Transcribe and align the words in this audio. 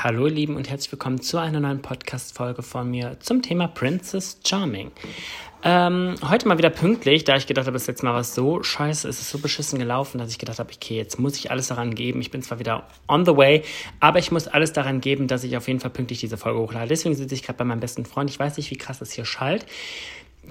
Hallo 0.00 0.28
ihr 0.28 0.32
Lieben 0.32 0.54
und 0.54 0.70
herzlich 0.70 0.92
willkommen 0.92 1.20
zu 1.20 1.38
einer 1.38 1.58
neuen 1.58 1.82
Podcast-Folge 1.82 2.62
von 2.62 2.88
mir 2.88 3.16
zum 3.18 3.42
Thema 3.42 3.66
Princess 3.66 4.38
Charming. 4.46 4.92
Ähm, 5.64 6.14
heute 6.24 6.46
mal 6.46 6.56
wieder 6.56 6.70
pünktlich, 6.70 7.24
da 7.24 7.34
ich 7.34 7.48
gedacht 7.48 7.66
habe, 7.66 7.74
das 7.74 7.88
letzte 7.88 8.06
Mal 8.06 8.12
war 8.12 8.20
es 8.20 8.32
so 8.32 8.62
scheiße, 8.62 9.08
es 9.08 9.20
ist 9.20 9.30
so 9.30 9.38
beschissen 9.38 9.76
gelaufen, 9.80 10.18
dass 10.18 10.30
ich 10.30 10.38
gedacht 10.38 10.60
habe, 10.60 10.72
okay, 10.72 10.96
jetzt 10.96 11.18
muss 11.18 11.36
ich 11.36 11.50
alles 11.50 11.66
daran 11.66 11.96
geben. 11.96 12.20
Ich 12.20 12.30
bin 12.30 12.42
zwar 12.42 12.60
wieder 12.60 12.86
on 13.08 13.26
the 13.26 13.36
way, 13.36 13.64
aber 13.98 14.20
ich 14.20 14.30
muss 14.30 14.46
alles 14.46 14.72
daran 14.72 15.00
geben, 15.00 15.26
dass 15.26 15.42
ich 15.42 15.56
auf 15.56 15.66
jeden 15.66 15.80
Fall 15.80 15.90
pünktlich 15.90 16.20
diese 16.20 16.36
Folge 16.36 16.60
hochlade. 16.60 16.86
Deswegen 16.86 17.16
sitze 17.16 17.34
ich 17.34 17.42
gerade 17.42 17.56
bei 17.56 17.64
meinem 17.64 17.80
besten 17.80 18.04
Freund. 18.04 18.30
Ich 18.30 18.38
weiß 18.38 18.56
nicht, 18.56 18.70
wie 18.70 18.76
krass 18.76 19.00
das 19.00 19.10
hier 19.10 19.24
schallt. 19.24 19.66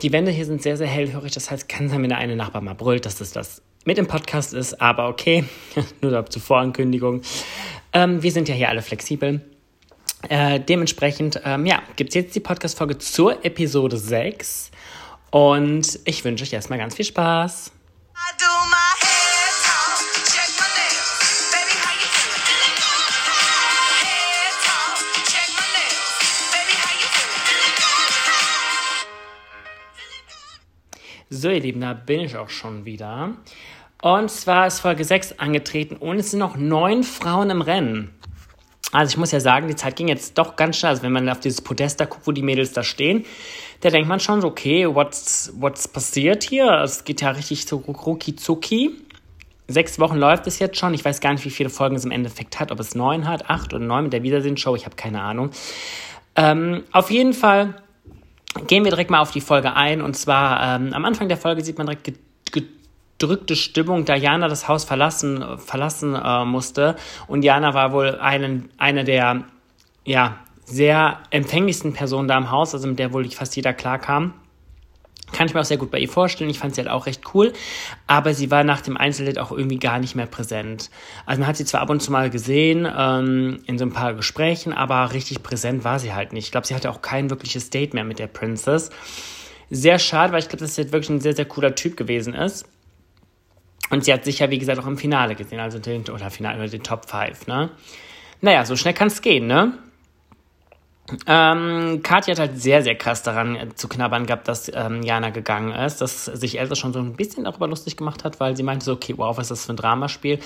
Die 0.02 0.11
Wände 0.11 0.32
hier 0.32 0.45
sind 0.45 0.61
sehr, 0.61 0.75
sehr 0.75 0.88
hellhörig, 0.88 1.32
das 1.32 1.50
heißt, 1.50 1.70
kann 1.70 1.88
sein, 1.88 2.02
wenn 2.04 2.09
der 2.09 2.18
eine 2.18 2.36
Nachbar 2.36 2.61
mal 2.61 2.75
brüllt, 2.75 3.05
dass 3.05 3.16
das 3.16 3.32
das 3.32 3.61
mit 3.86 3.98
dem 3.98 4.07
Podcast 4.07 4.54
ist, 4.54 4.82
aber 4.82 5.07
okay, 5.07 5.45
nur 6.02 6.25
zur 6.25 6.41
Vorankündigung. 6.41 7.21
Ähm, 7.98 8.21
wir 8.21 8.32
sind 8.32 8.48
ja 8.48 8.54
hier 8.54 8.70
alle 8.70 8.84
flexibel. 8.84 9.41
Äh, 10.30 10.59
dementsprechend, 10.59 11.41
ähm, 11.44 11.66
ja, 11.66 11.81
gibt 11.95 12.09
es 12.09 12.13
jetzt 12.13 12.35
die 12.35 12.40
Podcast-Folge 12.40 12.99
zur 12.99 13.44
Episode 13.44 13.98
6. 13.98 14.70
Und 15.31 15.99
ich 16.05 16.23
wünsche 16.23 16.44
euch 16.44 16.54
erstmal 16.54 16.77
ganz 16.77 16.94
viel 16.94 17.05
Spaß. 17.05 17.71
So, 31.29 31.49
ihr 31.49 31.59
Lieben, 31.59 31.82
da 31.82 31.93
bin 31.93 32.20
ich 32.20 32.38
auch 32.38 32.49
schon 32.49 32.85
wieder. 32.85 33.34
Und 34.01 34.29
zwar 34.29 34.67
ist 34.67 34.79
Folge 34.79 35.03
6 35.03 35.39
angetreten 35.39 35.95
und 35.95 36.19
es 36.19 36.31
sind 36.31 36.39
noch 36.39 36.55
neun 36.55 37.03
Frauen 37.03 37.49
im 37.49 37.61
Rennen. 37.61 38.13
Also 38.91 39.11
ich 39.11 39.17
muss 39.17 39.31
ja 39.31 39.39
sagen, 39.39 39.67
die 39.67 39.75
Zeit 39.75 39.95
ging 39.95 40.07
jetzt 40.07 40.37
doch 40.37 40.55
ganz 40.55 40.77
schnell. 40.77 40.91
Also 40.91 41.03
wenn 41.03 41.11
man 41.11 41.27
auf 41.29 41.39
dieses 41.39 41.61
Podest 41.61 41.99
da 41.99 42.05
guckt, 42.05 42.26
wo 42.26 42.31
die 42.31 42.41
Mädels 42.41 42.71
da 42.71 42.84
stehen, 42.84 43.26
da 43.81 43.89
denkt 43.89 44.07
man 44.07 44.20
schon 44.20 44.41
so, 44.41 44.48
okay, 44.48 44.87
what's, 44.87 45.51
what's 45.57 45.87
passiert 45.87 46.43
hier? 46.43 46.70
Es 46.84 47.04
geht 47.04 47.21
ja 47.21 47.31
richtig 47.31 47.65
so 47.65 47.77
rucki 47.77 48.35
zucki. 48.35 48.91
Sechs 49.67 49.99
Wochen 49.99 50.15
läuft 50.15 50.48
es 50.48 50.59
jetzt 50.59 50.77
schon. 50.77 50.93
Ich 50.93 51.04
weiß 51.04 51.20
gar 51.20 51.34
nicht, 51.34 51.43
wie 51.43 51.49
viele 51.49 51.70
Folgen 51.70 51.95
es 51.98 52.05
im 52.05 52.11
Endeffekt 52.11 52.59
hat. 52.59 52.71
Ob 52.71 52.79
es 52.79 52.95
neun 52.95 53.27
hat, 53.27 53.49
acht 53.49 53.73
oder 53.73 53.84
neun 53.84 54.05
mit 54.05 54.13
der 54.13 54.23
Wiedersehen-Show. 54.23 54.76
Ich 54.76 54.85
habe 54.85 54.95
keine 54.95 55.21
Ahnung. 55.21 55.51
Ähm, 56.37 56.84
auf 56.93 57.11
jeden 57.11 57.34
Fall 57.34 57.82
gehen 58.67 58.85
wir 58.85 58.91
direkt 58.91 59.11
mal 59.11 59.20
auf 59.20 59.32
die 59.32 59.41
Folge 59.41 59.73
ein. 59.76 60.01
Und 60.01 60.15
zwar 60.15 60.76
ähm, 60.76 60.93
am 60.93 61.04
Anfang 61.04 61.27
der 61.27 61.37
Folge 61.37 61.63
sieht 61.63 61.77
man 61.77 61.87
direkt 61.87 62.13
gedrückte 63.18 63.55
Stimmung, 63.55 64.06
da 64.06 64.16
Jana 64.16 64.47
das 64.47 64.68
Haus 64.68 64.84
verlassen, 64.84 65.44
verlassen 65.57 66.16
äh, 66.16 66.46
musste. 66.46 66.96
Und 67.28 67.44
Jana 67.44 67.73
war 67.73 67.91
wohl 67.91 68.16
einen, 68.19 68.69
eine 68.78 69.03
der 69.03 69.44
ja, 70.06 70.38
sehr 70.66 71.19
empfänglichsten 71.31 71.94
Personen 71.94 72.28
da 72.28 72.38
im 72.38 72.51
Haus, 72.51 72.73
also 72.73 72.88
mit 72.88 73.00
der 73.00 73.13
wohl 73.13 73.29
fast 73.29 73.56
jeder 73.56 73.73
klarkam. 73.73 74.34
Kann 75.34 75.47
ich 75.47 75.53
mir 75.53 75.59
auch 75.59 75.66
sehr 75.66 75.78
gut 75.78 75.91
bei 75.91 76.00
ihr 76.00 76.07
vorstellen. 76.07 76.50
Ich 76.50 76.59
fand 76.59 76.75
sie 76.75 76.81
halt 76.81 76.90
auch 76.90 77.06
recht 77.06 77.22
cool. 77.34 77.51
Aber 78.06 78.34
sie 78.34 78.50
war 78.50 78.63
nach 78.63 78.79
dem 78.79 78.95
Einzeldate 78.95 79.41
auch 79.41 79.51
irgendwie 79.51 79.78
gar 79.78 80.00
nicht 80.00 80.16
mehr 80.16 80.25
präsent. 80.25 80.90
Also 81.25 81.41
man 81.41 81.50
hat 81.50 81.57
sie 81.57 81.66
zwar 81.66 81.81
ab 81.81 81.90
und 81.90 82.01
zu 82.01 82.13
mal 82.13 82.29
gesehen, 82.29 82.88
ähm, 82.97 83.59
in 83.66 83.78
so 83.78 83.85
ein 83.85 83.91
paar 83.91 84.13
Gesprächen, 84.13 84.72
aber 84.72 85.12
richtig 85.12 85.44
präsent 85.44 85.84
war 85.84 86.00
sie 86.00 86.13
halt 86.13 86.31
nicht. 86.31 86.45
Ich 86.45 86.51
glaube, 86.51 86.66
sie 86.66 86.75
hatte 86.75 86.90
auch 86.90 87.01
kein 87.01 87.29
wirkliches 87.29 87.69
Date 87.69 87.94
mehr 87.94 88.06
mit 88.06 88.19
der 88.19 88.28
Princess. 88.28 88.90
Sehr 89.69 90.00
schade, 90.00 90.31
weil 90.31 90.40
ich 90.40 90.47
glaube, 90.47 90.62
dass 90.62 90.75
sie 90.75 90.84
halt 90.84 90.94
wirklich 90.94 91.09
ein 91.09 91.19
sehr, 91.19 91.35
sehr 91.35 91.45
cooler 91.45 91.75
Typ 91.75 91.97
gewesen 91.97 92.34
ist. 92.34 92.66
Und 93.90 94.06
sie 94.06 94.13
hat 94.13 94.25
sich 94.25 94.40
ja, 94.40 94.50
wie 94.50 94.59
gesagt, 94.59 94.80
auch 94.80 94.88
im 94.88 94.97
Finale 94.97 95.35
gesehen, 95.35 95.59
also 95.59 95.80
den, 95.80 96.03
oder 96.09 96.30
Finale, 96.30 96.57
oder 96.57 96.68
den 96.68 96.84
Top 96.84 97.09
5, 97.09 97.47
ne? 97.47 97.69
Naja, 98.41 98.66
so 98.66 98.75
schnell 98.75 98.94
kann 98.94 99.07
es 99.07 99.22
gehen, 99.22 99.47
ne? 99.47 99.74
Ähm, 101.25 102.02
Katja 102.03 102.34
hat 102.34 102.40
halt 102.40 102.62
sehr, 102.62 102.84
sehr 102.84 102.96
krass 102.96 103.24
daran 103.24 103.72
zu 103.75 103.88
knabbern 103.88 104.25
gehabt, 104.25 104.47
dass 104.50 104.69
ähm, 104.74 105.03
Jana 105.03 105.29
gegangen 105.29 105.72
ist, 105.72 106.02
dass 106.02 106.25
sich 106.25 106.59
Elsa 106.59 106.75
schon 106.75 106.91
so 106.91 107.00
ein 107.00 107.13
bisschen 107.13 107.45
darüber 107.45 107.67
lustig 107.67 107.95
gemacht 107.95 108.25
hat, 108.25 108.41
weil 108.41 108.57
sie 108.57 108.63
meinte 108.63 108.84
so, 108.84 108.94
okay, 108.94 109.13
wow, 109.16 109.38
was 109.38 109.45
ist 109.45 109.61
das 109.61 109.66
für 109.67 109.73
ein 109.73 109.78
Dramaspiel? 109.78 110.40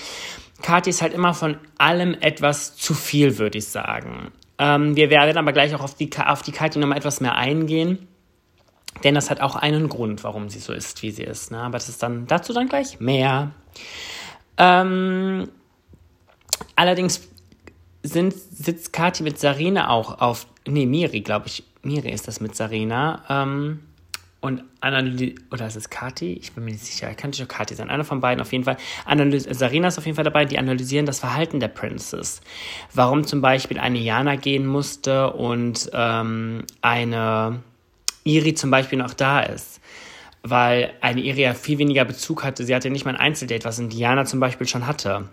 Katja 0.61 0.91
ist 0.91 1.01
halt 1.01 1.13
immer 1.13 1.33
von 1.33 1.57
allem 1.79 2.15
etwas 2.21 2.75
zu 2.75 2.93
viel, 2.93 3.39
würde 3.39 3.57
ich 3.57 3.67
sagen. 3.67 4.31
Ähm, 4.59 4.95
wir 4.95 5.09
werden 5.09 5.35
aber 5.37 5.51
gleich 5.51 5.73
auch 5.73 5.81
auf 5.81 5.95
die, 5.95 6.11
auf 6.23 6.43
die 6.43 6.51
Katja 6.51 6.79
nochmal 6.79 6.99
etwas 6.99 7.21
mehr 7.21 7.35
eingehen. 7.35 8.07
Denn 9.03 9.15
das 9.15 9.29
hat 9.29 9.41
auch 9.41 9.55
einen 9.55 9.89
Grund, 9.89 10.23
warum 10.23 10.49
sie 10.49 10.59
so 10.59 10.73
ist, 10.73 11.01
wie 11.01 11.11
sie 11.11 11.23
ist. 11.23 11.51
Ne? 11.51 11.59
Aber 11.59 11.77
das 11.77 11.89
ist 11.89 12.03
dann 12.03 12.27
dazu 12.27 12.53
dann 12.53 12.67
gleich 12.67 12.99
mehr. 12.99 13.51
Ähm, 14.57 15.49
allerdings 16.75 17.27
sind, 18.03 18.33
sitzt 18.33 18.93
Kathi 18.93 19.23
mit 19.23 19.39
Sarina 19.39 19.89
auch 19.89 20.19
auf. 20.21 20.47
Nee, 20.67 20.85
Miri, 20.85 21.21
glaube 21.21 21.47
ich. 21.47 21.63
Miri 21.83 22.11
ist 22.11 22.27
das 22.27 22.41
mit 22.41 22.55
Sarina. 22.55 23.23
Ähm, 23.27 23.79
und 24.41 24.63
analysiert, 24.81 25.39
oder 25.51 25.67
ist 25.67 25.75
es 25.75 25.91
Kati? 25.91 26.33
Ich 26.33 26.53
bin 26.53 26.65
mir 26.65 26.71
nicht 26.71 26.83
sicher. 26.83 27.13
Kann 27.13 27.29
nicht 27.29 27.43
auch 27.43 27.47
Kati 27.47 27.75
sein. 27.75 27.91
Einer 27.91 28.03
von 28.03 28.21
beiden 28.21 28.41
auf 28.41 28.51
jeden 28.51 28.63
Fall. 28.63 28.77
Analys 29.05 29.43
Sarina 29.43 29.87
ist 29.87 29.99
auf 29.99 30.05
jeden 30.07 30.15
Fall 30.15 30.23
dabei, 30.23 30.45
die 30.45 30.57
analysieren 30.57 31.05
das 31.05 31.19
Verhalten 31.19 31.59
der 31.59 31.67
Princess. 31.67 32.41
Warum 32.91 33.23
zum 33.23 33.41
Beispiel 33.41 33.77
eine 33.77 33.99
Jana 33.99 34.35
gehen 34.35 34.65
musste 34.65 35.31
und 35.31 35.91
ähm, 35.93 36.65
eine 36.81 37.61
Iri 38.23 38.53
zum 38.53 38.71
Beispiel 38.71 38.99
noch 38.99 39.13
da 39.13 39.41
ist. 39.41 39.79
Weil 40.43 40.93
eine 41.01 41.21
Iri 41.21 41.41
ja 41.41 41.53
viel 41.53 41.77
weniger 41.77 42.05
Bezug 42.05 42.43
hatte. 42.43 42.65
Sie 42.65 42.73
hatte 42.73 42.89
nicht 42.89 43.05
mal 43.05 43.11
ein 43.11 43.19
Einzeldate, 43.19 43.65
was 43.65 43.79
Indiana 43.79 44.25
zum 44.25 44.39
Beispiel 44.39 44.67
schon 44.67 44.87
hatte. 44.87 45.29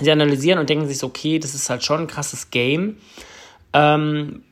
Sie 0.00 0.10
analysieren 0.10 0.58
und 0.58 0.68
denken 0.68 0.86
sich 0.86 0.98
so, 0.98 1.06
okay, 1.06 1.38
das 1.38 1.54
ist 1.54 1.70
halt 1.70 1.84
schon 1.84 2.00
ein 2.00 2.06
krasses 2.06 2.50
Game. 2.50 2.96
Ähm, 3.72 4.42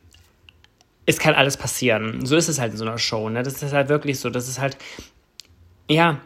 es 1.05 1.19
kann 1.19 1.35
alles 1.35 1.57
passieren. 1.57 2.25
So 2.25 2.37
ist 2.37 2.49
es 2.49 2.61
halt 2.61 2.73
in 2.73 2.79
so 2.79 2.85
einer 2.85 2.99
Show. 2.99 3.29
Ne? 3.29 3.43
Das 3.43 3.63
ist 3.63 3.73
halt 3.73 3.89
wirklich 3.89 4.21
so. 4.21 4.31
Das 4.31 4.49
ist 4.49 4.61
halt, 4.61 4.77
ja, 5.89 6.21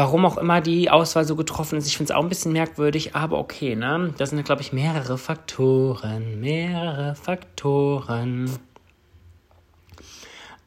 warum 0.00 0.24
auch 0.24 0.38
immer 0.38 0.62
die 0.62 0.88
Auswahl 0.88 1.26
so 1.26 1.36
getroffen 1.36 1.76
ist. 1.76 1.86
Ich 1.86 1.98
finde 1.98 2.10
es 2.10 2.16
auch 2.16 2.22
ein 2.22 2.30
bisschen 2.30 2.54
merkwürdig, 2.54 3.14
aber 3.14 3.38
okay, 3.38 3.76
ne? 3.76 4.14
Das 4.16 4.30
sind, 4.30 4.42
glaube 4.46 4.62
ich, 4.62 4.72
mehrere 4.72 5.18
Faktoren. 5.18 6.40
Mehrere 6.40 7.14
Faktoren. 7.14 8.50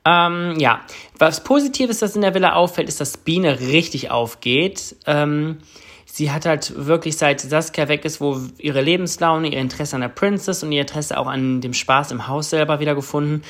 Ähm, 0.06 0.54
ja, 0.60 0.82
was 1.18 1.44
positiv 1.44 1.90
ist, 1.90 2.04
das 2.04 2.16
in 2.16 2.22
der 2.22 2.36
Villa 2.36 2.54
auffällt, 2.54 2.88
ist, 2.88 3.02
dass 3.02 3.18
Biene 3.18 3.60
richtig 3.60 4.12
aufgeht. 4.12 4.98
Ähm, 5.08 5.58
sie 6.06 6.30
hat 6.30 6.46
halt 6.46 6.86
wirklich 6.86 7.18
seit 7.18 7.42
Saskia 7.42 7.88
weg 7.88 8.06
ist, 8.06 8.22
wo 8.22 8.40
ihre 8.60 8.82
Lebenslaune, 8.82 9.48
ihr 9.48 9.62
Interesse 9.62 9.96
an 9.96 10.02
der 10.02 10.10
Princess 10.10 10.62
und 10.62 10.72
ihr 10.72 10.82
Interesse 10.82 11.18
auch 11.18 11.26
an 11.26 11.60
dem 11.60 11.74
Spaß 11.74 12.12
im 12.12 12.28
Haus 12.28 12.52
selber 12.52 12.80
wieder 12.80 12.94
gefunden 12.94 13.42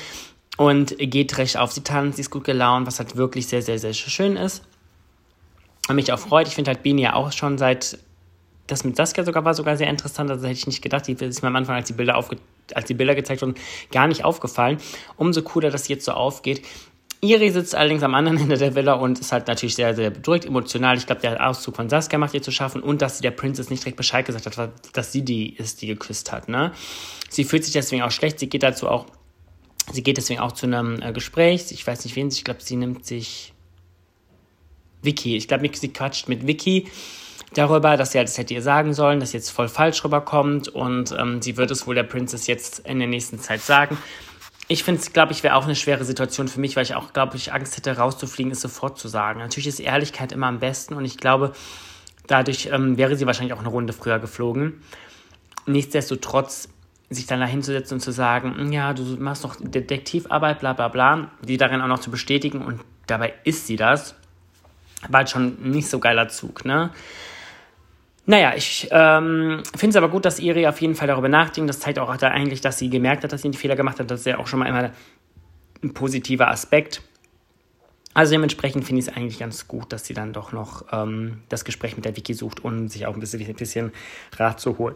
und 0.56 0.96
geht 0.96 1.36
recht 1.36 1.58
auf. 1.58 1.72
Sie 1.72 1.82
tanzt, 1.82 2.16
sie 2.16 2.22
ist 2.22 2.30
gut 2.30 2.44
gelaunt, 2.44 2.86
was 2.86 3.00
halt 3.00 3.16
wirklich 3.16 3.48
sehr, 3.48 3.60
sehr, 3.60 3.78
sehr 3.78 3.92
schön 3.92 4.36
ist 4.36 4.62
mich 5.92 6.12
auch 6.12 6.18
freut. 6.18 6.48
Ich 6.48 6.54
finde 6.54 6.70
halt 6.70 6.82
Bini 6.82 7.02
ja 7.02 7.14
auch 7.14 7.32
schon 7.32 7.58
seit 7.58 7.98
das 8.66 8.84
mit 8.84 8.96
Saskia 8.96 9.24
sogar 9.24 9.44
war 9.44 9.54
sogar 9.54 9.76
sehr 9.76 9.90
interessant, 9.90 10.30
also 10.30 10.46
hätte 10.46 10.58
ich 10.58 10.66
nicht 10.66 10.82
gedacht, 10.82 11.06
die 11.06 11.12
ist 11.12 11.42
mir 11.42 11.48
am 11.48 11.56
Anfang, 11.56 11.76
als 11.76 11.86
die 11.86 11.92
Bilder 11.92 12.16
aufge 12.16 12.36
als 12.72 12.86
die 12.86 12.94
Bilder 12.94 13.14
gezeigt 13.14 13.42
wurden, 13.42 13.56
gar 13.92 14.06
nicht 14.06 14.24
aufgefallen. 14.24 14.78
Umso 15.18 15.42
cooler, 15.42 15.70
dass 15.70 15.84
sie 15.84 15.92
jetzt 15.92 16.06
so 16.06 16.12
aufgeht. 16.12 16.64
Iri 17.20 17.50
sitzt 17.50 17.74
allerdings 17.74 18.02
am 18.02 18.14
anderen 18.14 18.38
Ende 18.42 18.56
der 18.56 18.74
Villa 18.74 18.94
und 18.94 19.18
ist 19.18 19.32
halt 19.32 19.48
natürlich 19.48 19.74
sehr, 19.74 19.94
sehr 19.94 20.10
bedrückt, 20.10 20.46
emotional. 20.46 20.96
Ich 20.96 21.06
glaube, 21.06 21.20
der 21.20 21.46
Auszug 21.46 21.76
von 21.76 21.90
Saskia 21.90 22.18
macht 22.18 22.32
ihr 22.32 22.42
zu 22.42 22.52
schaffen 22.52 22.82
und 22.82 23.02
dass 23.02 23.18
sie 23.18 23.22
der 23.22 23.32
Princess 23.32 23.68
nicht 23.68 23.82
direkt 23.82 23.98
Bescheid 23.98 24.24
gesagt 24.24 24.46
hat, 24.56 24.70
dass 24.94 25.12
sie 25.12 25.22
die 25.22 25.54
ist, 25.54 25.82
die 25.82 25.86
geküsst 25.86 26.32
hat. 26.32 26.48
Ne? 26.48 26.72
Sie 27.28 27.44
fühlt 27.44 27.64
sich 27.64 27.74
deswegen 27.74 28.02
auch 28.02 28.10
schlecht. 28.10 28.38
Sie 28.38 28.48
geht 28.48 28.62
dazu 28.62 28.88
auch, 28.88 29.06
sie 29.92 30.02
geht 30.02 30.16
deswegen 30.16 30.40
auch 30.40 30.52
zu 30.52 30.66
einem 30.66 31.02
äh, 31.02 31.12
Gespräch. 31.12 31.66
Ich 31.70 31.86
weiß 31.86 32.04
nicht, 32.04 32.16
wen 32.16 32.30
sie, 32.30 32.38
ich 32.38 32.44
glaube, 32.44 32.62
sie 32.62 32.76
nimmt 32.76 33.04
sich 33.04 33.53
Vicky. 35.04 35.36
Ich 35.36 35.48
glaube, 35.48 35.68
sie 35.72 35.92
quatscht 35.92 36.28
mit 36.28 36.46
Vicky 36.46 36.88
darüber, 37.54 37.96
dass 37.96 38.12
sie 38.12 38.18
halt, 38.18 38.28
das 38.28 38.38
hätte 38.38 38.54
ihr 38.54 38.62
sagen 38.62 38.94
sollen, 38.94 39.20
dass 39.20 39.30
sie 39.30 39.36
jetzt 39.36 39.50
voll 39.50 39.68
falsch 39.68 40.04
rüberkommt 40.04 40.68
und 40.68 41.14
ähm, 41.18 41.40
sie 41.40 41.56
wird 41.56 41.70
es 41.70 41.86
wohl 41.86 41.94
der 41.94 42.02
Princess 42.02 42.46
jetzt 42.46 42.80
in 42.80 42.98
der 42.98 43.08
nächsten 43.08 43.38
Zeit 43.38 43.60
sagen. 43.60 43.98
Ich 44.66 44.82
finde 44.82 45.00
es, 45.00 45.12
glaube 45.12 45.32
ich, 45.32 45.42
wäre 45.42 45.56
auch 45.56 45.64
eine 45.64 45.76
schwere 45.76 46.04
Situation 46.04 46.48
für 46.48 46.58
mich, 46.58 46.74
weil 46.74 46.84
ich 46.84 46.94
auch, 46.94 47.12
glaube 47.12 47.36
ich, 47.36 47.52
Angst 47.52 47.76
hätte, 47.76 47.96
rauszufliegen, 47.96 48.50
es 48.50 48.62
sofort 48.62 48.98
zu 48.98 49.08
sagen. 49.08 49.40
Natürlich 49.40 49.66
ist 49.66 49.78
Ehrlichkeit 49.78 50.32
immer 50.32 50.46
am 50.46 50.58
besten 50.58 50.94
und 50.94 51.04
ich 51.04 51.18
glaube, 51.18 51.52
dadurch 52.26 52.70
ähm, 52.72 52.96
wäre 52.96 53.16
sie 53.16 53.26
wahrscheinlich 53.26 53.52
auch 53.52 53.60
eine 53.60 53.68
Runde 53.68 53.92
früher 53.92 54.18
geflogen. 54.18 54.82
Nichtsdestotrotz 55.66 56.68
sich 57.10 57.26
dann 57.26 57.40
da 57.40 57.46
hinzusetzen 57.46 57.96
und 57.96 58.00
zu 58.00 58.10
sagen, 58.10 58.72
ja, 58.72 58.94
du 58.94 59.02
machst 59.18 59.44
noch 59.44 59.56
Detektivarbeit, 59.60 60.60
bla 60.60 60.72
bla 60.72 60.88
bla, 60.88 61.30
die 61.42 61.58
darin 61.58 61.82
auch 61.82 61.86
noch 61.86 62.00
zu 62.00 62.10
bestätigen 62.10 62.62
und 62.62 62.80
dabei 63.06 63.34
ist 63.44 63.66
sie 63.66 63.76
das 63.76 64.14
war 65.08 65.18
halt 65.18 65.30
schon 65.30 65.70
nicht 65.70 65.88
so 65.88 65.98
geiler 65.98 66.28
Zug, 66.28 66.64
ne? 66.64 66.90
Naja, 68.26 68.54
ich 68.56 68.88
ähm, 68.90 69.62
finde 69.76 69.90
es 69.90 69.96
aber 69.96 70.08
gut, 70.08 70.24
dass 70.24 70.38
Iri 70.38 70.66
auf 70.66 70.80
jeden 70.80 70.94
Fall 70.94 71.08
darüber 71.08 71.28
nachdenkt. 71.28 71.68
Das 71.68 71.80
zeigt 71.80 71.98
auch 71.98 72.16
da 72.16 72.28
eigentlich, 72.28 72.62
dass 72.62 72.78
sie 72.78 72.88
gemerkt 72.88 73.22
hat, 73.22 73.32
dass 73.32 73.42
sie 73.42 73.48
einen 73.48 73.54
Fehler 73.54 73.76
gemacht 73.76 74.00
hat. 74.00 74.10
Das 74.10 74.20
ist 74.20 74.26
ja 74.26 74.38
auch 74.38 74.46
schon 74.46 74.60
mal 74.60 74.66
immer 74.66 74.92
ein 75.82 75.92
positiver 75.92 76.48
Aspekt. 76.48 77.02
Also 78.14 78.32
dementsprechend 78.32 78.84
finde 78.84 79.00
ich 79.00 79.08
es 79.08 79.14
eigentlich 79.14 79.40
ganz 79.40 79.68
gut, 79.68 79.92
dass 79.92 80.06
sie 80.06 80.14
dann 80.14 80.32
doch 80.32 80.52
noch 80.52 80.86
ähm, 80.92 81.42
das 81.48 81.64
Gespräch 81.64 81.96
mit 81.96 82.04
der 82.06 82.16
Vicky 82.16 82.32
sucht 82.32 82.64
und 82.64 82.88
sich 82.88 83.06
auch 83.06 83.14
ein 83.14 83.20
bisschen, 83.20 83.54
bisschen 83.54 83.92
Rat 84.36 84.60
zu 84.60 84.78
holen. 84.78 84.94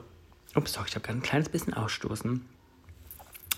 Ups, 0.55 0.73
doch, 0.73 0.87
ich 0.87 0.95
habe 0.95 1.05
gerade 1.05 1.19
ein 1.19 1.23
kleines 1.23 1.49
bisschen 1.49 1.75
ausstoßen. 1.75 2.45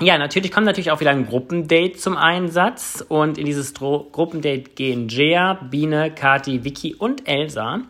Ja, 0.02 0.16
natürlich 0.16 0.50
kommt 0.50 0.64
natürlich 0.64 0.90
auch 0.90 1.00
wieder 1.00 1.10
ein 1.10 1.26
Gruppendate 1.26 1.92
zum 1.92 2.16
Einsatz. 2.16 3.04
Und 3.06 3.36
in 3.36 3.44
dieses 3.44 3.74
Dro 3.74 4.08
Gruppendate 4.10 4.70
gehen 4.74 5.08
Jea, 5.08 5.54
Biene, 5.70 6.10
Kati, 6.10 6.64
Vicky 6.64 6.94
und 6.94 7.28
Elsa. 7.28 7.82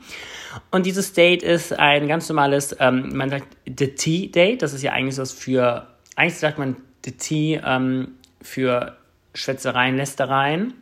Und 0.73 0.87
dieses 0.87 1.13
Date 1.13 1.45
ist 1.45 1.73
ein 1.79 2.09
ganz 2.09 2.29
normales, 2.29 2.75
ähm, 2.81 3.17
man 3.17 3.31
sagt 3.31 3.47
The 3.65 3.95
Tea 3.95 4.27
Date. 4.27 4.63
Das 4.63 4.73
ist 4.73 4.83
ja 4.83 4.91
eigentlich 4.91 5.19
was 5.19 5.31
für, 5.31 5.87
eigentlich 6.17 6.39
sagt 6.39 6.59
man 6.59 6.77
The 7.05 7.13
Tea 7.13 7.61
ähm, 7.65 8.09
für 8.43 8.97
Schwätzereien, 9.35 9.97
Lästereien. 9.97 10.75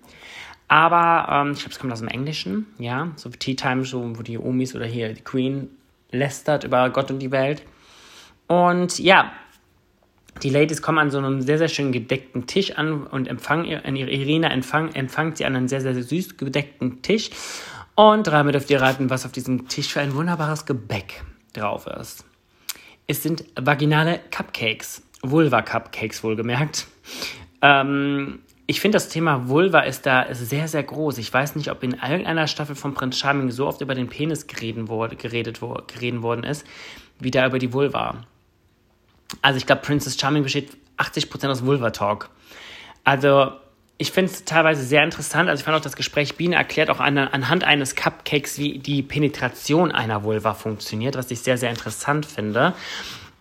Aber 0.66 1.28
ähm, 1.30 1.52
ich 1.52 1.58
glaube, 1.58 1.72
es 1.72 1.78
kommt 1.78 1.92
aus 1.92 2.00
dem 2.00 2.08
Englischen, 2.08 2.68
ja. 2.78 3.12
So 3.16 3.28
Tea 3.28 3.54
Time, 3.54 3.84
so, 3.84 4.18
wo 4.18 4.22
die 4.22 4.38
Omis 4.38 4.74
oder 4.74 4.86
hier 4.86 5.12
die 5.12 5.22
Queen 5.22 5.68
lästert 6.10 6.64
über 6.64 6.88
Gott 6.88 7.10
und 7.10 7.18
die 7.18 7.30
Welt. 7.30 7.62
Und 8.46 8.98
ja, 8.98 9.32
die 10.42 10.50
Ladies 10.50 10.82
kommen 10.82 10.98
an 10.98 11.10
so 11.10 11.18
einem 11.18 11.40
sehr, 11.42 11.58
sehr 11.58 11.68
schön 11.68 11.92
gedeckten 11.92 12.46
Tisch 12.46 12.72
an 12.76 13.06
und 13.06 13.28
empfangen 13.28 13.64
ihre 13.64 14.10
Irina 14.10 14.48
empfang, 14.48 14.92
empfangt 14.94 15.36
sie 15.36 15.44
an 15.44 15.56
einem 15.56 15.68
sehr, 15.68 15.80
sehr 15.80 15.94
süß 15.94 16.36
gedeckten 16.36 17.02
Tisch. 17.02 17.30
Und 17.94 18.26
dreimal 18.26 18.52
dürft 18.52 18.70
ihr 18.70 18.80
raten, 18.80 19.10
was 19.10 19.26
auf 19.26 19.32
diesem 19.32 19.68
Tisch 19.68 19.92
für 19.92 20.00
ein 20.00 20.14
wunderbares 20.14 20.66
Gebäck 20.66 21.24
drauf 21.52 21.86
ist. 21.86 22.24
Es 23.06 23.22
sind 23.22 23.44
vaginale 23.58 24.20
Cupcakes. 24.30 25.02
Vulva-Cupcakes 25.22 26.22
wohlgemerkt. 26.22 26.86
Ähm, 27.60 28.40
ich 28.66 28.80
finde, 28.80 28.96
das 28.96 29.08
Thema 29.08 29.48
Vulva 29.48 29.80
ist 29.80 30.06
da 30.06 30.26
sehr, 30.32 30.68
sehr 30.68 30.82
groß. 30.82 31.18
Ich 31.18 31.32
weiß 31.32 31.56
nicht, 31.56 31.70
ob 31.70 31.82
in 31.82 31.94
irgendeiner 31.94 32.46
Staffel 32.46 32.76
von 32.76 32.94
Prince 32.94 33.18
Charming 33.18 33.50
so 33.50 33.66
oft 33.66 33.80
über 33.80 33.94
den 33.94 34.08
Penis 34.08 34.46
geredet, 34.46 34.88
wurde, 34.88 35.16
geredet, 35.16 35.60
geredet 35.60 36.22
worden 36.22 36.44
ist, 36.44 36.66
wie 37.18 37.30
da 37.30 37.46
über 37.46 37.58
die 37.58 37.72
Vulva. 37.72 38.26
Also 39.42 39.58
ich 39.58 39.66
glaube, 39.66 39.82
Princess 39.82 40.18
Charming 40.18 40.42
besteht 40.42 40.70
80% 40.96 41.48
aus 41.48 41.64
Vulva-Talk. 41.64 42.30
Also 43.04 43.52
ich 43.98 44.12
finde 44.12 44.30
es 44.30 44.44
teilweise 44.44 44.82
sehr 44.84 45.02
interessant. 45.02 45.48
Also 45.48 45.60
ich 45.60 45.64
fand 45.64 45.76
auch 45.76 45.82
das 45.82 45.96
Gespräch 45.96 46.36
Biene 46.36 46.54
erklärt 46.54 46.88
auch 46.88 47.00
an, 47.00 47.18
anhand 47.18 47.64
eines 47.64 47.96
Cupcakes, 47.96 48.58
wie 48.58 48.78
die 48.78 49.02
Penetration 49.02 49.90
einer 49.92 50.22
Vulva 50.22 50.54
funktioniert, 50.54 51.16
was 51.16 51.30
ich 51.32 51.40
sehr, 51.40 51.58
sehr 51.58 51.70
interessant 51.70 52.24
finde. 52.24 52.74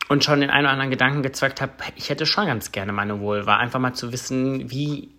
Und 0.10 0.24
schon 0.24 0.42
den 0.42 0.50
einen 0.50 0.66
oder 0.66 0.72
anderen 0.72 0.90
Gedanken 0.90 1.22
gezeugt 1.22 1.62
habe, 1.62 1.74
ich 1.96 2.10
hätte 2.10 2.26
schon 2.26 2.48
ganz 2.48 2.72
gerne 2.72 2.92
meine 2.92 3.20
Vulva. 3.20 3.58
Einfach 3.58 3.80
mal 3.80 3.94
zu 3.94 4.12
wissen, 4.12 4.72
wie, 4.72 5.10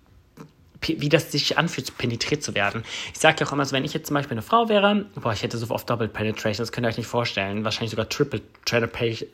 wie 0.81 1.09
das 1.09 1.31
sich 1.31 1.57
anfühlt, 1.57 1.97
penetriert 1.99 2.43
zu 2.43 2.55
werden. 2.55 2.83
Ich 3.13 3.21
sage 3.21 3.37
ja 3.41 3.47
auch 3.47 3.53
immer 3.53 3.65
so, 3.65 3.73
wenn 3.73 3.85
ich 3.85 3.93
jetzt 3.93 4.09
zum 4.09 4.15
Beispiel 4.15 4.35
eine 4.35 4.43
Frau 4.43 4.69
wäre, 4.69 5.07
boah, 5.15 5.33
ich 5.33 5.43
hätte 5.43 5.59
so 5.59 5.71
oft 5.71 5.89
Double 5.89 6.09
Penetration, 6.09 6.63
das 6.63 6.73
könnt 6.73 6.87
ihr 6.87 6.89
euch 6.89 6.97
nicht 6.97 7.07
vorstellen. 7.07 7.65
Wahrscheinlich 7.65 7.91
sogar 7.91 8.09
Triple 8.09 8.41
Penetration, 8.65 9.29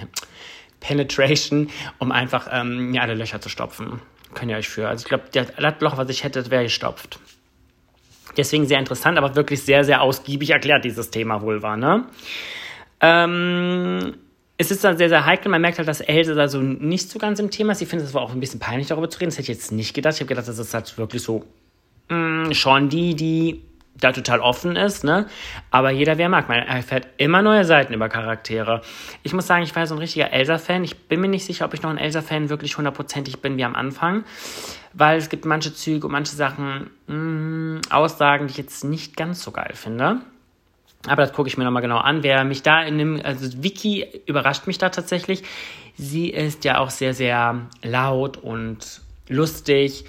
um 1.98 2.12
einfach 2.12 2.48
ähm, 2.50 2.96
alle 3.00 3.14
Löcher 3.14 3.40
zu 3.40 3.48
stopfen. 3.48 4.00
Könnt 4.34 4.50
ihr 4.50 4.56
euch 4.56 4.68
für. 4.68 4.88
Also 4.88 5.04
ich 5.04 5.08
glaube, 5.08 5.24
das 5.32 5.74
Loch, 5.80 5.96
was 5.96 6.08
ich 6.08 6.24
hätte, 6.24 6.50
wäre 6.50 6.64
gestopft. 6.64 7.18
Deswegen 8.36 8.66
sehr 8.66 8.80
interessant, 8.80 9.16
aber 9.16 9.36
wirklich 9.36 9.62
sehr, 9.62 9.84
sehr 9.84 10.02
ausgiebig 10.02 10.50
erklärt, 10.50 10.84
dieses 10.84 11.10
Thema 11.10 11.40
wohl 11.40 11.62
war, 11.62 11.76
ne? 11.76 12.04
Ähm, 13.00 14.16
es 14.56 14.70
ist 14.70 14.84
dann 14.84 14.96
sehr, 14.96 15.08
sehr 15.08 15.26
heikel. 15.26 15.50
Man 15.50 15.60
merkt 15.60 15.78
halt, 15.78 15.88
dass 15.88 16.00
Else 16.00 16.34
da 16.34 16.48
so 16.48 16.60
nicht 16.60 17.10
so 17.10 17.18
ganz 17.18 17.38
im 17.38 17.50
Thema 17.50 17.72
ist. 17.72 17.78
Sie 17.78 17.86
findet 17.86 18.08
es 18.08 18.14
aber 18.14 18.24
auch 18.24 18.32
ein 18.32 18.40
bisschen 18.40 18.60
peinlich, 18.60 18.88
darüber 18.88 19.10
zu 19.10 19.18
reden. 19.18 19.30
Das 19.30 19.38
hätte 19.38 19.52
ich 19.52 19.58
jetzt 19.58 19.72
nicht 19.72 19.94
gedacht. 19.94 20.14
Ich 20.14 20.20
habe 20.20 20.28
gedacht, 20.28 20.48
das 20.48 20.58
ist 20.58 20.74
halt 20.74 20.96
wirklich 20.96 21.22
so 21.22 21.44
mh, 22.08 22.48
mm, 22.48 22.54
schon 22.54 22.88
die, 22.88 23.14
die 23.14 23.62
da 23.96 24.12
total 24.12 24.40
offen 24.40 24.76
ist, 24.76 25.04
ne? 25.04 25.26
Aber 25.70 25.90
jeder, 25.90 26.18
wer 26.18 26.28
mag, 26.28 26.48
man 26.48 26.58
erfährt 26.58 27.06
immer 27.16 27.42
neue 27.42 27.64
Seiten 27.64 27.92
über 27.92 28.08
Charaktere. 28.08 28.82
Ich 29.22 29.32
muss 29.32 29.46
sagen, 29.46 29.62
ich 29.62 29.74
war 29.74 29.86
so 29.86 29.94
ein 29.94 29.98
richtiger 29.98 30.32
Elsa-Fan. 30.32 30.82
Ich 30.84 31.08
bin 31.08 31.20
mir 31.20 31.28
nicht 31.28 31.44
sicher, 31.44 31.64
ob 31.64 31.74
ich 31.74 31.82
noch 31.82 31.90
ein 31.90 31.98
Elsa-Fan 31.98 32.48
wirklich 32.48 32.76
hundertprozentig 32.76 33.40
bin 33.40 33.56
wie 33.56 33.64
am 33.64 33.76
Anfang, 33.76 34.24
weil 34.92 35.18
es 35.18 35.28
gibt 35.28 35.44
manche 35.44 35.74
Züge 35.74 36.06
und 36.06 36.12
manche 36.12 36.34
Sachen, 36.34 36.90
mh, 37.06 37.14
mm, 37.16 37.80
Aussagen, 37.90 38.46
die 38.46 38.52
ich 38.52 38.58
jetzt 38.58 38.84
nicht 38.84 39.16
ganz 39.16 39.42
so 39.42 39.52
geil 39.52 39.72
finde. 39.74 40.20
Aber 41.06 41.22
das 41.22 41.32
gucke 41.32 41.48
ich 41.48 41.58
mir 41.58 41.64
nochmal 41.64 41.82
genau 41.82 41.98
an. 41.98 42.22
Wer 42.22 42.44
mich 42.44 42.62
da 42.62 42.82
in 42.82 42.98
dem, 42.98 43.20
also 43.22 43.62
Vicky 43.62 44.06
überrascht 44.26 44.66
mich 44.66 44.78
da 44.78 44.88
tatsächlich. 44.88 45.42
Sie 45.96 46.30
ist 46.30 46.64
ja 46.64 46.78
auch 46.78 46.90
sehr, 46.90 47.14
sehr 47.14 47.60
laut 47.82 48.38
und 48.38 49.02
lustig. 49.28 50.04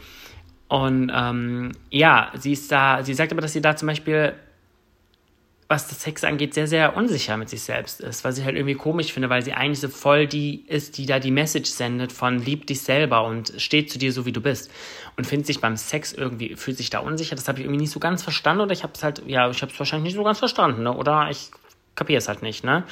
Und 0.67 1.11
ähm, 1.13 1.71
ja, 1.91 2.31
sie 2.35 2.53
ist 2.53 2.71
da, 2.71 3.03
sie 3.03 3.13
sagt 3.13 3.31
aber, 3.31 3.41
dass 3.41 3.53
sie 3.53 3.61
da 3.61 3.75
zum 3.75 3.87
Beispiel, 3.87 4.33
was 5.67 5.87
das 5.87 6.01
Sex 6.01 6.23
angeht, 6.23 6.53
sehr, 6.53 6.67
sehr 6.67 6.95
unsicher 6.95 7.37
mit 7.37 7.49
sich 7.49 7.61
selbst 7.61 8.01
ist, 8.01 8.23
was 8.23 8.37
ich 8.37 8.45
halt 8.45 8.55
irgendwie 8.55 8.75
komisch 8.75 9.13
finde, 9.13 9.29
weil 9.29 9.43
sie 9.43 9.53
eigentlich 9.53 9.79
so 9.79 9.89
voll 9.89 10.27
die 10.27 10.65
ist, 10.67 10.97
die 10.97 11.05
da 11.05 11.19
die 11.19 11.31
Message 11.31 11.69
sendet 11.69 12.11
von 12.11 12.39
lieb 12.39 12.67
dich 12.67 12.81
selber 12.81 13.25
und 13.25 13.53
steht 13.57 13.91
zu 13.91 13.99
dir 13.99 14.11
so, 14.11 14.25
wie 14.25 14.31
du 14.31 14.41
bist. 14.41 14.71
Und 15.17 15.25
findet 15.25 15.47
sich 15.47 15.61
beim 15.61 15.77
Sex 15.77 16.13
irgendwie, 16.13 16.55
fühlt 16.55 16.77
sich 16.77 16.89
da 16.89 16.99
unsicher. 16.99 17.35
Das 17.35 17.47
habe 17.47 17.59
ich 17.59 17.65
irgendwie 17.65 17.81
nicht 17.81 17.91
so 17.91 17.99
ganz 17.99 18.23
verstanden 18.23 18.61
oder 18.61 18.73
ich 18.73 18.83
habe 18.83 18.93
es 18.95 19.03
halt, 19.03 19.21
ja, 19.27 19.49
ich 19.49 19.61
habe 19.61 19.71
es 19.71 19.79
wahrscheinlich 19.79 20.13
nicht 20.13 20.15
so 20.15 20.23
ganz 20.23 20.39
verstanden, 20.39 20.83
ne? 20.83 20.93
oder 20.93 21.29
ich 21.29 21.51
kapiere 21.95 22.17
es 22.17 22.27
halt 22.27 22.41
nicht, 22.41 22.63
ne? 22.63 22.83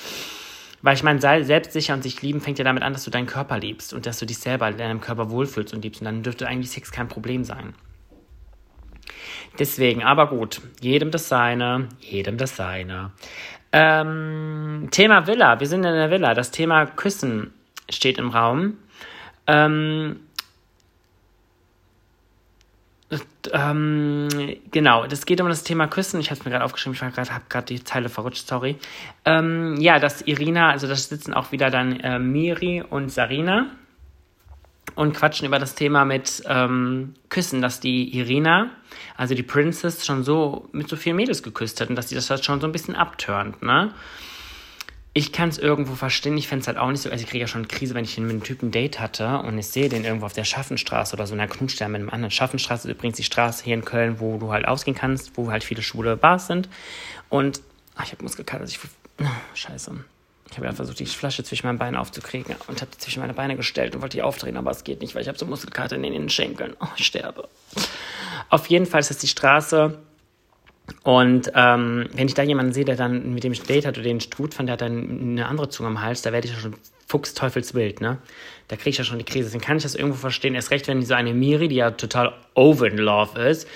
Weil 0.84 0.96
ich 0.96 1.04
meine, 1.04 1.22
selbstsicher 1.22 1.94
und 1.94 2.04
sich 2.04 2.22
lieben 2.22 2.42
fängt 2.42 2.60
ja 2.60 2.66
damit 2.66 2.84
an, 2.84 2.92
dass 2.92 3.06
du 3.06 3.10
deinen 3.10 3.26
Körper 3.26 3.58
liebst 3.58 3.94
und 3.94 4.06
dass 4.06 4.20
du 4.20 4.26
dich 4.26 4.38
selber 4.38 4.68
in 4.68 4.78
deinem 4.78 5.00
Körper 5.00 5.30
wohlfühlst 5.30 5.74
und 5.74 5.82
liebst. 5.82 6.02
Und 6.02 6.06
dann 6.06 6.24
dürfte 6.24 6.46
eigentlich 6.46 6.72
Sex 6.72 6.92
kein 6.92 7.08
Problem 7.08 7.46
sein. 7.46 7.74
Deswegen, 9.58 10.04
aber 10.04 10.28
gut, 10.28 10.62
jedem 10.82 11.10
das 11.10 11.30
Seine, 11.30 11.88
jedem 12.02 12.38
das 12.38 12.58
Seine. 12.58 13.12
Ähm, 13.72 14.90
Thema 14.92 15.26
Villa, 15.26 15.62
wir 15.62 15.68
sind 15.68 15.86
in 15.86 15.94
der 15.94 16.12
Villa. 16.12 16.34
Das 16.34 16.52
Thema 16.52 16.86
Küssen 16.86 17.54
steht 17.90 18.18
im 18.18 18.30
Raum. 18.30 18.78
Ähm, 19.48 20.20
ähm, 23.52 24.30
genau, 24.72 25.06
das 25.08 25.26
geht 25.26 25.42
um 25.42 25.50
das 25.50 25.64
Thema 25.64 25.88
Küssen. 25.88 26.20
Ich 26.20 26.30
habe 26.30 26.40
es 26.40 26.46
mir 26.46 26.52
gerade 26.52 26.64
aufgeschrieben, 26.64 26.96
ich 26.96 27.02
habe 27.02 27.42
gerade 27.50 27.66
die 27.66 27.84
Zeile 27.84 28.10
verrutscht, 28.10 28.48
sorry. 28.48 28.78
Ähm, 29.26 29.76
ja, 29.80 30.00
dass 30.00 30.22
Irina, 30.22 30.70
also 30.70 30.88
da 30.88 30.96
sitzen 30.96 31.34
auch 31.34 31.52
wieder 31.52 31.70
dann 31.70 32.00
äh, 32.00 32.20
Miri 32.20 32.84
und 32.88 33.12
Sarina 33.12 33.72
und 34.96 35.14
quatschen 35.14 35.48
über 35.48 35.60
das 35.60 35.76
Thema 35.76 36.06
mit 36.06 36.44
ähm, 36.48 37.16
Küssen, 37.30 37.62
dass 37.62 37.80
die 37.80 38.16
Irina, 38.18 38.70
also 39.18 39.36
die 39.36 39.44
Princess, 39.44 40.06
schon 40.06 40.24
so 40.24 40.70
mit 40.72 40.88
so 40.88 40.96
vielen 40.96 41.16
Mädels 41.16 41.44
geküsst 41.44 41.82
hat 41.82 41.90
und 41.90 41.96
dass 41.96 42.10
sie 42.10 42.16
das 42.16 42.30
halt 42.30 42.46
schon 42.46 42.62
so 42.62 42.68
ein 42.68 42.72
bisschen 42.72 42.96
abturnt, 42.96 43.62
ne? 43.62 43.94
Ich 45.16 45.32
kann 45.32 45.50
es 45.50 45.60
irgendwo 45.60 45.94
verstehen. 45.94 46.38
Ich 46.38 46.48
fände 46.48 46.62
es 46.62 46.68
halt 46.68 46.78
auch 46.78 46.90
nicht 46.90 47.02
so. 47.02 47.10
Also, 47.10 47.24
ich 47.24 47.30
kriege 47.30 47.42
ja 47.42 47.48
schon 47.48 47.62
eine 47.62 47.68
Krise, 47.68 47.94
wenn 47.94 48.04
ich 48.04 48.18
mit 48.18 48.30
einem 48.30 48.44
Typen 48.44 48.70
ein 48.70 48.72
Date 48.72 49.00
hatte 49.00 49.40
und 49.40 49.58
ich 49.60 49.68
sehe 49.68 49.88
den 49.88 50.04
irgendwo 50.04 50.26
auf 50.26 50.34
der 50.34 50.44
Schaffenstraße 50.44 51.16
oder 51.16 51.28
so 51.28 51.36
in 51.36 51.40
einer 51.40 51.52
Knutschstern 51.52 51.92
mit 51.92 52.02
einem 52.02 52.10
anderen. 52.10 52.32
Schaffenstraße 52.32 52.88
ist 52.88 52.96
übrigens 52.96 53.18
die 53.18 53.24
Straße 53.24 53.64
hier 53.64 53.76
in 53.76 53.86
Köln, 53.86 54.20
wo 54.20 54.38
du 54.38 54.52
halt 54.52 54.68
ausgehen 54.68 54.98
kannst, 54.98 55.38
wo 55.38 55.52
halt 55.52 55.64
viele 55.64 55.84
schwule 55.84 56.18
Bars 56.18 56.48
sind. 56.48 56.68
Und 57.30 57.62
ach, 57.96 58.06
ich 58.06 58.12
habe 58.12 58.24
Muskelkater. 58.24 58.66
Oh, 59.22 59.26
scheiße. 59.54 59.92
Ich 60.50 60.58
habe 60.58 60.68
ja 60.68 60.74
versucht, 60.74 61.00
die 61.00 61.06
Flasche 61.06 61.44
zwischen 61.44 61.68
meinen 61.68 61.80
Beinen 61.80 61.96
aufzukriegen 61.96 62.56
und 62.68 62.82
habe 62.82 62.92
die 62.94 62.98
zwischen 62.98 63.20
meine 63.20 63.34
Beine 63.34 63.56
gestellt 63.56 63.96
und 63.96 64.02
wollte 64.02 64.18
die 64.18 64.24
aufdrehen, 64.24 64.58
aber 64.58 64.72
es 64.72 64.84
geht 64.84 65.02
nicht, 65.02 65.16
weil 65.16 65.24
ich 65.24 65.28
habe 65.28 65.38
so 65.38 65.46
Muskelkater 65.46 65.96
in 65.96 66.04
den 66.04 66.30
Schenkeln. 66.30 66.76
Oh, 66.80 66.88
ich 66.96 67.06
sterbe. 67.06 67.48
Auf 68.50 68.68
jeden 68.68 68.86
Fall 68.86 69.00
ist 69.00 69.10
das 69.10 69.18
die 69.18 69.28
Straße 69.28 69.98
und 71.04 71.52
ähm, 71.56 72.10
wenn 72.14 72.28
ich 72.28 72.34
da 72.34 72.44
jemanden 72.44 72.74
sehe, 72.74 72.86
der 72.86 72.96
dann 72.96 73.34
mit 73.34 73.44
dem 73.44 73.54
ich 73.54 73.64
Date 73.64 73.86
hat 73.86 73.98
oder 73.98 74.04
den 74.04 74.20
Strut 74.20 74.54
fand, 74.54 74.68
der 74.68 74.74
hat 74.74 74.82
dann 74.82 75.22
eine 75.22 75.48
andere 75.48 75.70
Zunge 75.70 75.90
am 75.90 76.02
Hals, 76.02 76.22
da 76.22 76.32
werde 76.32 76.48
ich 76.48 76.54
ja 76.54 76.60
schon 76.60 76.76
fuchsteufelswild, 77.08 78.02
ne? 78.02 78.18
Da 78.68 78.76
kriege 78.76 78.90
ich 78.90 78.98
ja 78.98 79.04
schon 79.04 79.20
die 79.20 79.26
Krise. 79.26 79.46
Deswegen 79.46 79.64
kann 79.64 79.78
ich 79.78 79.84
das 79.84 79.96
irgendwo 79.96 80.18
verstehen. 80.18 80.56
Erst 80.56 80.72
recht, 80.72 80.88
wenn 80.88 81.02
so 81.04 81.14
eine 81.14 81.34
Miri, 81.34 81.68
die 81.68 81.76
ja 81.76 81.92
total 81.92 82.34
over 82.56 82.88
in 82.88 82.98
love 82.98 83.40
ist. 83.40 83.68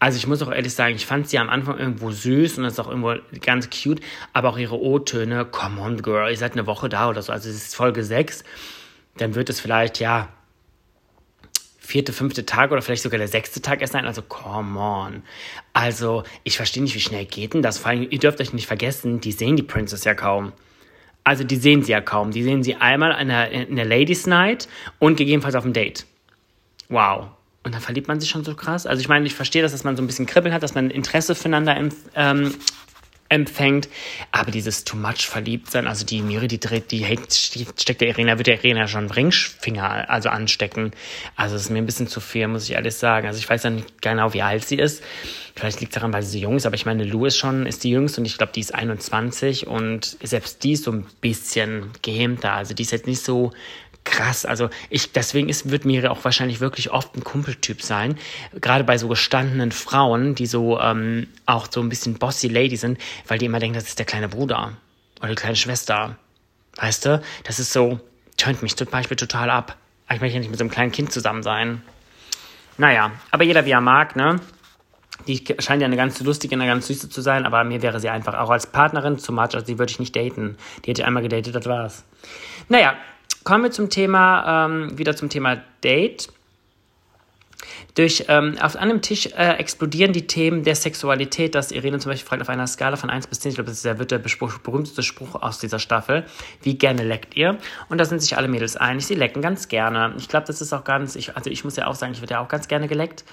Also 0.00 0.16
ich 0.16 0.26
muss 0.28 0.40
auch 0.42 0.52
ehrlich 0.52 0.74
sagen, 0.74 0.94
ich 0.94 1.06
fand 1.06 1.28
sie 1.28 1.38
am 1.38 1.48
Anfang 1.48 1.76
irgendwo 1.76 2.12
süß 2.12 2.58
und 2.58 2.64
das 2.64 2.74
ist 2.74 2.78
auch 2.78 2.88
irgendwo 2.88 3.14
ganz 3.40 3.68
cute, 3.68 4.00
aber 4.32 4.50
auch 4.50 4.58
ihre 4.58 4.80
O-Töne, 4.80 5.44
come 5.44 5.80
on 5.80 6.02
girl, 6.02 6.30
ihr 6.30 6.36
seid 6.36 6.52
eine 6.52 6.66
Woche 6.66 6.88
da 6.88 7.08
oder 7.08 7.20
so, 7.20 7.32
also 7.32 7.48
es 7.48 7.56
ist 7.56 7.74
Folge 7.74 8.04
6, 8.04 8.44
dann 9.16 9.34
wird 9.34 9.50
es 9.50 9.58
vielleicht, 9.58 9.98
ja, 9.98 10.28
vierte, 11.88 12.12
fünfte 12.12 12.44
Tag 12.44 12.70
oder 12.70 12.82
vielleicht 12.82 13.02
sogar 13.02 13.16
der 13.16 13.28
sechste 13.28 13.62
Tag 13.62 13.80
erst 13.80 13.94
sein. 13.94 14.04
Also, 14.04 14.20
come 14.20 14.78
on. 14.78 15.22
Also, 15.72 16.22
ich 16.44 16.58
verstehe 16.58 16.82
nicht, 16.82 16.94
wie 16.94 17.00
schnell 17.00 17.24
geht 17.24 17.54
denn 17.54 17.62
das? 17.62 17.78
Vor 17.78 17.90
allem, 17.90 18.06
ihr 18.10 18.18
dürft 18.18 18.42
euch 18.42 18.52
nicht 18.52 18.66
vergessen, 18.66 19.22
die 19.22 19.32
sehen 19.32 19.56
die 19.56 19.62
Princess 19.62 20.04
ja 20.04 20.12
kaum. 20.12 20.52
Also, 21.24 21.44
die 21.44 21.56
sehen 21.56 21.82
sie 21.82 21.92
ja 21.92 22.02
kaum. 22.02 22.30
Die 22.30 22.42
sehen 22.42 22.62
sie 22.62 22.74
einmal 22.74 23.18
in 23.18 23.28
der, 23.28 23.50
in 23.50 23.76
der 23.76 23.86
Ladies 23.86 24.26
Night 24.26 24.68
und 24.98 25.16
gegebenenfalls 25.16 25.54
auf 25.54 25.62
dem 25.62 25.72
Date. 25.72 26.04
Wow. 26.90 27.28
Und 27.62 27.74
dann 27.74 27.80
verliebt 27.80 28.06
man 28.06 28.20
sich 28.20 28.28
schon 28.28 28.44
so 28.44 28.54
krass. 28.54 28.86
Also, 28.86 29.00
ich 29.00 29.08
meine, 29.08 29.24
ich 29.24 29.34
verstehe 29.34 29.62
das, 29.62 29.72
dass 29.72 29.82
man 29.82 29.96
so 29.96 30.02
ein 30.02 30.06
bisschen 30.06 30.26
Kribbeln 30.26 30.52
hat, 30.54 30.62
dass 30.62 30.74
man 30.74 30.90
Interesse 30.90 31.34
füreinander 31.34 31.74
ähm, 32.14 32.54
empfängt. 33.28 33.88
Aber 34.32 34.50
dieses 34.50 34.84
too 34.84 34.96
much 34.96 35.26
verliebt 35.26 35.70
sein, 35.70 35.86
also 35.86 36.04
die 36.04 36.22
Miri, 36.22 36.48
die 36.48 36.60
dreht, 36.60 36.90
die 36.90 37.04
hängt, 37.04 37.32
steckt 37.32 38.00
der 38.00 38.08
Irina, 38.08 38.38
wird 38.38 38.46
der 38.46 38.56
Irina 38.56 38.88
schon 38.88 39.10
Ringfinger 39.10 40.08
also 40.10 40.28
anstecken. 40.28 40.92
Also 41.36 41.56
es 41.56 41.62
ist 41.62 41.70
mir 41.70 41.78
ein 41.78 41.86
bisschen 41.86 42.08
zu 42.08 42.20
viel, 42.20 42.48
muss 42.48 42.64
ich 42.64 42.72
ehrlich 42.72 42.94
sagen. 42.94 43.26
Also 43.26 43.38
ich 43.38 43.48
weiß 43.48 43.62
ja 43.64 43.70
nicht 43.70 44.02
genau, 44.02 44.32
wie 44.34 44.42
alt 44.42 44.64
sie 44.64 44.76
ist. 44.76 45.02
Vielleicht 45.54 45.80
liegt 45.80 45.92
es 45.92 45.94
daran, 45.94 46.12
weil 46.12 46.22
sie 46.22 46.38
so 46.38 46.44
jung 46.44 46.56
ist, 46.56 46.66
aber 46.66 46.76
ich 46.76 46.86
meine, 46.86 47.02
Lou 47.02 47.26
ist 47.26 47.36
schon, 47.36 47.66
ist 47.66 47.82
die 47.82 47.90
jüngste 47.90 48.20
und 48.20 48.26
ich 48.26 48.38
glaube, 48.38 48.52
die 48.54 48.60
ist 48.60 48.74
21 48.74 49.66
und 49.66 50.16
selbst 50.22 50.62
die 50.62 50.72
ist 50.72 50.84
so 50.84 50.92
ein 50.92 51.04
bisschen 51.20 51.90
gehemmter. 52.02 52.52
Also 52.52 52.74
die 52.74 52.84
ist 52.84 52.92
jetzt 52.92 53.08
nicht 53.08 53.24
so 53.24 53.52
krass. 54.10 54.44
Also 54.44 54.70
ich, 54.90 55.12
deswegen 55.12 55.48
ist, 55.48 55.70
wird 55.70 55.84
Miri 55.84 56.08
auch 56.08 56.24
wahrscheinlich 56.24 56.60
wirklich 56.60 56.90
oft 56.90 57.16
ein 57.16 57.24
Kumpeltyp 57.24 57.82
sein. 57.82 58.18
Gerade 58.60 58.84
bei 58.84 58.98
so 58.98 59.08
gestandenen 59.08 59.72
Frauen, 59.72 60.34
die 60.34 60.46
so 60.46 60.80
ähm, 60.80 61.28
auch 61.46 61.68
so 61.70 61.80
ein 61.80 61.88
bisschen 61.88 62.14
bossy 62.14 62.48
Lady 62.48 62.76
sind, 62.76 62.98
weil 63.26 63.38
die 63.38 63.46
immer 63.46 63.60
denken, 63.60 63.74
das 63.74 63.88
ist 63.88 63.98
der 63.98 64.06
kleine 64.06 64.28
Bruder 64.28 64.72
oder 65.20 65.28
die 65.30 65.34
kleine 65.34 65.56
Schwester. 65.56 66.16
Weißt 66.76 67.06
du? 67.06 67.22
Das 67.44 67.58
ist 67.58 67.72
so, 67.72 68.00
tönt 68.36 68.62
mich 68.62 68.76
zum 68.76 68.88
Beispiel 68.88 69.16
total 69.16 69.50
ab. 69.50 69.76
Ich 70.10 70.20
möchte 70.20 70.34
ja 70.34 70.40
nicht 70.40 70.50
mit 70.50 70.58
so 70.58 70.64
einem 70.64 70.70
kleinen 70.70 70.92
Kind 70.92 71.12
zusammen 71.12 71.42
sein. 71.42 71.82
Naja, 72.78 73.12
aber 73.30 73.44
jeder 73.44 73.66
wie 73.66 73.72
er 73.72 73.80
mag, 73.80 74.16
ne? 74.16 74.40
Die 75.26 75.44
scheint 75.58 75.82
ja 75.82 75.86
eine 75.86 75.96
ganz 75.96 76.20
lustige, 76.20 76.54
eine 76.54 76.66
ganz 76.66 76.86
süße 76.86 77.10
zu 77.10 77.20
sein, 77.20 77.44
aber 77.44 77.64
mir 77.64 77.82
wäre 77.82 77.98
sie 77.98 78.08
einfach 78.08 78.34
auch 78.34 78.50
als 78.50 78.68
Partnerin 78.68 79.18
zu 79.18 79.32
much, 79.32 79.54
also 79.54 79.66
die 79.66 79.78
würde 79.78 79.90
ich 79.90 79.98
nicht 79.98 80.14
daten. 80.14 80.56
Die 80.84 80.90
hätte 80.90 81.02
ich 81.02 81.06
einmal 81.06 81.24
gedatet, 81.24 81.54
das 81.54 81.66
war's. 81.66 82.04
Naja, 82.68 82.94
kommen 83.48 83.64
wir 83.64 83.70
zum 83.70 83.88
Thema, 83.88 84.66
ähm, 84.66 84.98
wieder 84.98 85.16
zum 85.16 85.30
Thema 85.30 85.56
Date. 85.82 86.28
Durch, 87.94 88.26
ähm, 88.28 88.58
auf 88.60 88.76
einem 88.76 89.00
Tisch 89.00 89.24
äh, 89.24 89.54
explodieren 89.54 90.12
die 90.12 90.26
Themen 90.26 90.64
der 90.64 90.74
Sexualität, 90.74 91.54
dass 91.54 91.72
Irene 91.72 91.98
zum 91.98 92.12
Beispiel 92.12 92.28
fragt 92.28 92.42
auf 92.42 92.50
einer 92.50 92.66
Skala 92.66 92.96
von 92.96 93.08
1 93.08 93.26
bis 93.26 93.40
10, 93.40 93.48
ich 93.48 93.54
glaube, 93.54 93.70
das 93.70 93.78
ist 93.78 93.86
der, 93.86 93.98
wird 93.98 94.10
der 94.10 94.18
berühmteste 94.18 95.02
Spruch 95.02 95.34
aus 95.34 95.60
dieser 95.60 95.78
Staffel, 95.78 96.26
wie 96.60 96.76
gerne 96.76 97.04
leckt 97.04 97.38
ihr? 97.38 97.56
Und 97.88 97.96
da 97.96 98.04
sind 98.04 98.20
sich 98.20 98.36
alle 98.36 98.48
Mädels 98.48 98.76
einig, 98.76 99.06
sie 99.06 99.14
lecken 99.14 99.40
ganz 99.40 99.68
gerne. 99.68 100.12
Ich 100.18 100.28
glaube, 100.28 100.46
das 100.46 100.60
ist 100.60 100.74
auch 100.74 100.84
ganz, 100.84 101.16
ich, 101.16 101.34
also 101.34 101.48
ich 101.48 101.64
muss 101.64 101.74
ja 101.76 101.86
auch 101.86 101.94
sagen, 101.94 102.12
ich 102.12 102.20
werde 102.20 102.34
ja 102.34 102.40
auch 102.40 102.48
ganz 102.48 102.68
gerne 102.68 102.86
geleckt. 102.86 103.24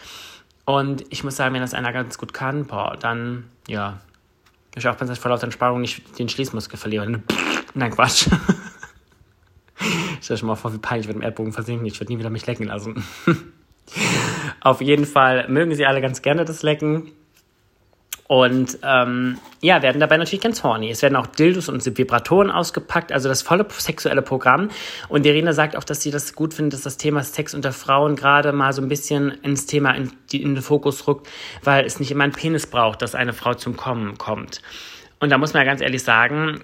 Und 0.63 1.03
ich 1.10 1.25
muss 1.25 1.36
sagen, 1.36 1.53
wenn 1.53 1.62
das 1.62 1.74
einer 1.74 1.91
ganz 1.91 2.17
gut 2.17 2.34
kann, 2.34 2.67
boah, 2.67 2.95
dann, 2.98 3.50
ja, 3.67 4.00
ich 4.77 4.88
auch 4.88 4.95
vor 4.95 5.31
lauter 5.31 5.43
Entspannung 5.43 5.81
nicht 5.81 6.17
den 6.19 6.29
Schließmuskel 6.29 6.79
verlieren. 6.79 7.24
Nein, 7.74 7.91
Quatsch. 7.91 8.29
Stell 10.22 10.36
dir 10.36 10.39
schon 10.39 10.48
mal 10.48 10.55
vor, 10.55 10.74
wie 10.74 10.77
peinlich 10.77 11.08
ich 11.08 11.13
mit 11.13 11.22
dem 11.22 11.24
Erdbogen 11.24 11.53
versinken. 11.53 11.86
Ich 11.86 12.00
würde 12.00 12.13
nie 12.13 12.20
wieder 12.20 12.29
mich 12.29 12.46
lecken 12.46 12.67
lassen. 12.67 13.03
Auf 14.62 14.82
jeden 14.82 15.05
Fall 15.05 15.48
mögen 15.48 15.75
sie 15.75 15.86
alle 15.86 16.01
ganz 16.01 16.22
gerne 16.22 16.46
das 16.46 16.63
Lecken. 16.63 17.12
Und 18.27 18.79
ähm, 18.82 19.38
ja, 19.62 19.84
werden 19.84 20.00
dabei 20.00 20.17
natürlich 20.17 20.41
ganz 20.41 20.63
horny. 20.63 20.89
Es 20.89 21.03
werden 21.03 21.15
auch 21.15 21.27
Dildos 21.27 21.70
und 21.70 21.86
Vibratoren 21.86 22.50
ausgepackt, 22.50 23.12
also 23.12 23.29
das 23.29 23.44
volle 23.44 23.67
sexuelle 23.70 24.24
Programm. 24.24 24.70
Und 25.10 25.27
Irina 25.27 25.53
sagt 25.53 25.75
auch, 25.75 25.84
dass 25.84 26.01
sie 26.01 26.10
das 26.10 26.34
gut 26.34 26.55
findet, 26.55 26.74
dass 26.74 26.82
das 26.82 26.98
Thema 26.98 27.22
Sex 27.22 27.53
unter 27.53 27.72
Frauen 27.72 28.15
gerade 28.15 28.51
mal 28.51 28.74
so 28.74 28.82
ein 28.82 28.88
bisschen 28.88 29.29
ins 29.44 29.67
Thema 29.67 29.91
in, 29.91 30.12
in 30.32 30.55
den 30.55 30.63
Fokus 30.63 31.08
rückt, 31.08 31.29
weil 31.63 31.86
es 31.86 32.00
nicht 32.00 32.10
immer 32.10 32.24
einen 32.24 32.34
Penis 32.34 32.65
braucht, 32.65 33.03
dass 33.03 33.13
eine 33.13 33.34
Frau 33.34 33.53
zum 33.53 33.77
Kommen 33.77 34.17
kommt. 34.17 34.60
Und 35.20 35.29
da 35.29 35.38
muss 35.38 35.53
man 35.53 35.62
ja 35.62 35.70
ganz 35.70 35.82
ehrlich 35.82 36.01
sagen, 36.01 36.62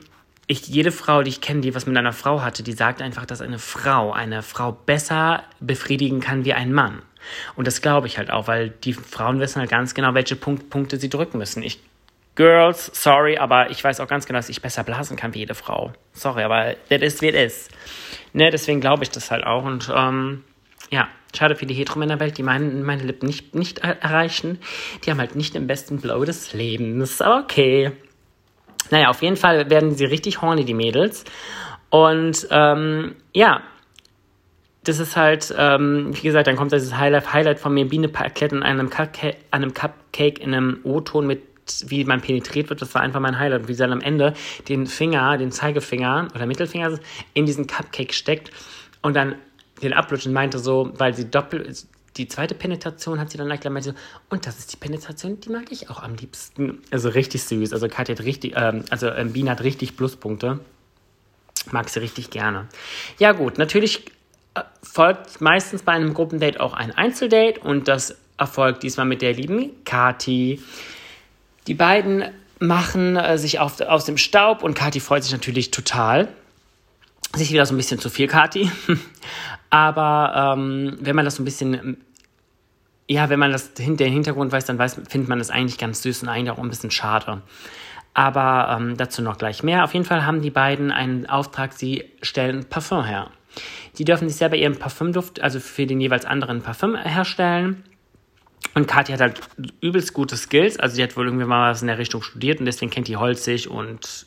ich, 0.52 0.68
jede 0.68 0.92
Frau, 0.92 1.24
die 1.24 1.30
ich 1.30 1.42
kenne, 1.42 1.62
die 1.62 1.74
was 1.74 1.86
mit 1.86 1.98
einer 1.98 2.14
Frau 2.14 2.42
hatte, 2.42 2.62
die 2.62 2.74
sagt 2.74 3.02
einfach, 3.02 3.26
dass 3.26 3.42
eine 3.42 3.58
Frau 3.58 4.12
eine 4.12 4.44
Frau 4.44 4.74
besser 4.74 5.44
befriedigen 5.60 6.20
kann 6.20 6.44
wie 6.46 6.54
ein 6.54 6.74
Mann. 6.74 7.02
Und 7.56 7.68
das 7.68 7.82
glaube 7.82 8.08
ich 8.08 8.18
halt 8.18 8.32
auch, 8.32 8.48
weil 8.48 8.70
die 8.70 8.94
Frauen 8.94 9.40
wissen 9.40 9.60
halt 9.60 9.70
ganz 9.70 9.94
genau, 9.94 10.14
welche 10.14 10.36
Punkt, 10.36 10.70
Punkte 10.70 10.98
sie 10.98 11.10
drücken 11.10 11.38
müssen. 11.38 11.64
Ich, 11.64 11.80
Girls, 12.36 12.92
sorry, 12.94 13.38
aber 13.38 13.70
ich 13.70 13.82
weiß 13.84 14.00
auch 14.02 14.08
ganz 14.08 14.26
genau, 14.26 14.40
dass 14.40 14.50
ich 14.50 14.62
besser 14.62 14.84
blasen 14.84 15.16
kann 15.16 15.34
wie 15.34 15.40
jede 15.40 15.56
Frau. 15.56 15.94
Sorry, 16.14 16.44
aber 16.44 16.76
ist, 16.90 17.22
wie 17.22 17.30
es 17.30 17.54
ist. 17.54 17.72
Ne, 18.34 18.50
deswegen 18.50 18.82
glaube 18.82 19.04
ich 19.04 19.10
das 19.10 19.32
halt 19.32 19.46
auch. 19.46 19.64
Und 19.64 19.92
ähm, 19.96 20.44
ja, 20.90 21.08
schade 21.34 21.56
für 21.56 21.66
die 21.66 21.76
Heteromännerwelt, 21.76 22.38
die 22.38 22.44
meinen, 22.44 22.84
meine 22.84 23.04
Lippen 23.04 23.28
nicht, 23.28 23.56
nicht 23.56 23.80
erreichen. 23.80 24.60
Die 25.06 25.12
haben 25.12 25.20
halt 25.20 25.36
nicht 25.36 25.56
den 25.56 25.68
besten 25.68 26.02
Blow 26.02 26.26
des 26.26 26.52
Lebens. 26.54 27.22
Okay. 27.22 27.92
Naja, 28.92 29.10
auf 29.10 29.22
jeden 29.22 29.38
Fall 29.38 29.70
werden 29.70 29.96
sie 29.96 30.06
richtig 30.06 30.42
horny, 30.42 30.66
die 30.66 30.74
Mädels. 30.74 31.24
Und 31.90 32.48
ähm, 32.52 33.16
ja, 33.34 33.62
das 34.84 35.00
ist 35.00 35.16
halt, 35.16 35.54
ähm, 35.58 36.12
wie 36.14 36.22
gesagt, 36.22 36.48
dann 36.48 36.56
kommt 36.56 36.72
dieses 36.72 36.98
Highlight, 36.98 37.34
Highlight 37.34 37.60
von 37.60 37.74
mir, 37.74 37.88
Biene 37.88 38.12
erklärt 38.14 38.52
in 38.52 38.64
einem, 38.64 38.90
Cupcake, 38.90 39.38
einem 39.52 39.74
Cupcake 39.74 40.40
in 40.40 40.54
einem 40.54 40.80
O-Ton 40.84 41.28
mit 41.28 41.42
wie 41.86 42.04
man 42.04 42.22
penetriert 42.22 42.70
wird, 42.70 42.82
das 42.82 42.94
war 42.96 43.02
einfach 43.02 43.20
mein 43.20 43.40
Highlight. 43.40 43.68
Wie 43.68 43.74
sie 43.74 43.80
dann 43.80 43.94
am 43.94 44.02
Ende 44.02 44.34
den 44.68 44.88
Finger, 44.88 45.38
den 45.38 45.52
Zeigefinger 45.52 46.28
oder 46.34 46.46
Mittelfinger 46.46 47.00
in 47.34 47.46
diesen 47.46 47.68
Cupcake 47.68 48.14
steckt 48.14 48.52
und 49.02 49.16
dann 49.16 49.36
den 49.82 49.94
ablutscht 49.94 50.28
und 50.28 50.34
meinte 50.34 50.60
so, 50.60 50.92
weil 50.98 51.14
sie 51.14 51.30
doppelt, 51.30 51.86
die 52.18 52.28
zweite 52.28 52.56
Penetration 52.56 53.20
hat 53.20 53.32
sie 53.32 53.38
dann 53.38 53.50
erklärt, 53.50 53.74
meinte 53.74 53.96
und 54.30 54.46
das 54.46 54.60
ist 54.60 54.74
die 54.74 54.78
Penetration, 54.78 55.40
die 55.40 55.50
mag 55.50 55.72
ich 55.72 55.90
auch 55.90 56.04
am 56.04 56.16
liebsten. 56.16 56.82
Also 56.92 57.10
richtig 57.10 57.44
süß. 57.44 57.72
Also 57.72 57.88
Katja 57.88 58.16
hat 58.16 58.24
richtig, 58.24 58.54
ähm, 58.56 58.84
also 58.90 59.10
ähm, 59.10 59.32
Biene 59.34 59.52
hat 59.52 59.64
richtig 59.64 59.96
Pluspunkte. 59.96 60.60
Mag 61.72 61.90
sie 61.90 62.00
richtig 62.00 62.30
gerne. 62.30 62.68
Ja 63.18 63.32
gut, 63.32 63.58
natürlich 63.58 64.06
äh, 64.56 64.62
folgt 64.84 65.40
meistens 65.40 65.84
bei 65.84 65.94
einem 65.94 66.14
Gruppendate 66.14 66.60
auch 66.60 66.74
ein 66.74 66.92
Einzeldate 66.92 67.62
und 67.62 67.88
das 67.88 68.18
erfolgt 68.38 68.84
diesmal 68.84 69.06
mit 69.06 69.22
der 69.22 69.34
lieben 69.34 69.72
Kati. 69.86 70.62
Die 71.68 71.74
beiden 71.74 72.26
machen 72.60 73.16
äh, 73.16 73.38
sich 73.38 73.60
auf, 73.60 73.80
aus 73.80 74.06
dem 74.06 74.18
Staub 74.18 74.64
und 74.64 74.74
Kati 74.74 75.00
freut 75.00 75.24
sich 75.24 75.32
natürlich 75.32 75.72
total. 75.72 76.28
Sich 77.36 77.52
wieder 77.52 77.66
so 77.66 77.74
ein 77.74 77.78
bisschen 77.78 78.00
zu 78.00 78.10
viel, 78.10 78.28
Kati. 78.28 78.70
Aber 79.70 80.56
ähm, 80.58 80.98
wenn 81.00 81.16
man 81.16 81.26
das 81.26 81.36
so 81.36 81.42
ein 81.42 81.46
bisschen, 81.46 81.98
ja, 83.08 83.30
wenn 83.30 83.40
man 83.40 83.52
das 83.52 83.74
den 83.74 83.98
Hintergrund 83.98 84.52
weiß, 84.52 84.66
dann 84.66 84.78
weiß, 84.78 85.02
findet 85.08 85.30
man 85.30 85.40
das 85.40 85.50
eigentlich 85.50 85.78
ganz 85.78 86.02
süß 86.02 86.24
und 86.24 86.30
eigentlich 86.30 86.52
auch 86.52 86.62
ein 86.62 86.70
bisschen 86.70 86.92
schade. 86.92 87.42
Aber 88.14 88.76
ähm, 88.78 88.98
dazu 88.98 89.22
noch 89.22 89.38
gleich 89.38 89.64
mehr. 89.64 89.86
Auf 89.86 89.94
jeden 89.94 90.06
Fall 90.06 90.26
haben 90.26 90.42
die 90.42 90.50
beiden 90.50 90.92
einen 90.92 91.26
Auftrag, 91.28 91.74
sie 91.74 92.04
stellen 92.22 92.66
Parfum 92.66 93.06
her. 93.06 93.32
Die 93.98 94.06
dürfen 94.06 94.28
sich 94.28 94.38
selber 94.38 94.56
ihren 94.56 94.78
Parfümduft, 94.78 95.42
also 95.42 95.60
für 95.60 95.86
den 95.86 96.02
jeweils 96.02 96.26
anderen 96.26 96.62
Parfüm 96.62 96.96
herstellen. 96.96 97.84
Und 98.74 98.88
Kathi 98.88 99.12
hat 99.12 99.22
halt 99.22 99.42
übelst 99.82 100.14
gute 100.14 100.38
Skills. 100.38 100.80
Also 100.80 100.96
sie 100.96 101.04
hat 101.04 101.18
wohl 101.18 101.26
irgendwie 101.26 101.46
mal 101.46 101.72
was 101.72 101.82
in 101.82 101.88
der 101.88 101.98
Richtung 101.98 102.22
studiert 102.22 102.60
und 102.60 102.66
deswegen 102.66 102.92
kennt 102.92 103.08
die 103.08 103.18
holzig 103.18 103.70
und 103.70 104.26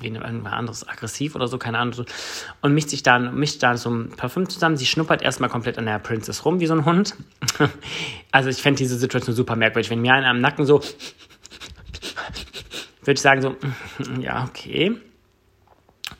wie 0.00 0.08
irgendwas 0.08 0.52
anderes, 0.52 0.88
aggressiv 0.88 1.34
oder 1.34 1.48
so, 1.48 1.58
keine 1.58 1.78
Ahnung. 1.78 2.06
Und 2.62 2.74
mischt 2.74 2.90
sich 2.90 3.02
dann, 3.02 3.34
mischt 3.34 3.62
dann 3.62 3.76
so 3.76 3.90
ein 3.90 4.10
Parfüm 4.10 4.48
zusammen. 4.48 4.76
Sie 4.76 4.86
schnuppert 4.86 5.22
erstmal 5.22 5.50
komplett 5.50 5.78
an 5.78 5.86
der 5.86 5.98
Princess 5.98 6.44
rum, 6.44 6.60
wie 6.60 6.66
so 6.66 6.74
ein 6.74 6.84
Hund. 6.84 7.14
also 8.32 8.48
ich 8.48 8.62
fände 8.62 8.78
diese 8.78 8.96
Situation 8.96 9.34
super 9.34 9.56
merkwürdig. 9.56 9.90
Wenn 9.90 10.00
mir 10.00 10.12
einer 10.12 10.28
am 10.28 10.40
Nacken 10.40 10.66
so, 10.66 10.80
würde 13.02 13.12
ich 13.12 13.20
sagen 13.20 13.42
so, 13.42 13.56
ja, 14.20 14.44
okay. 14.44 14.96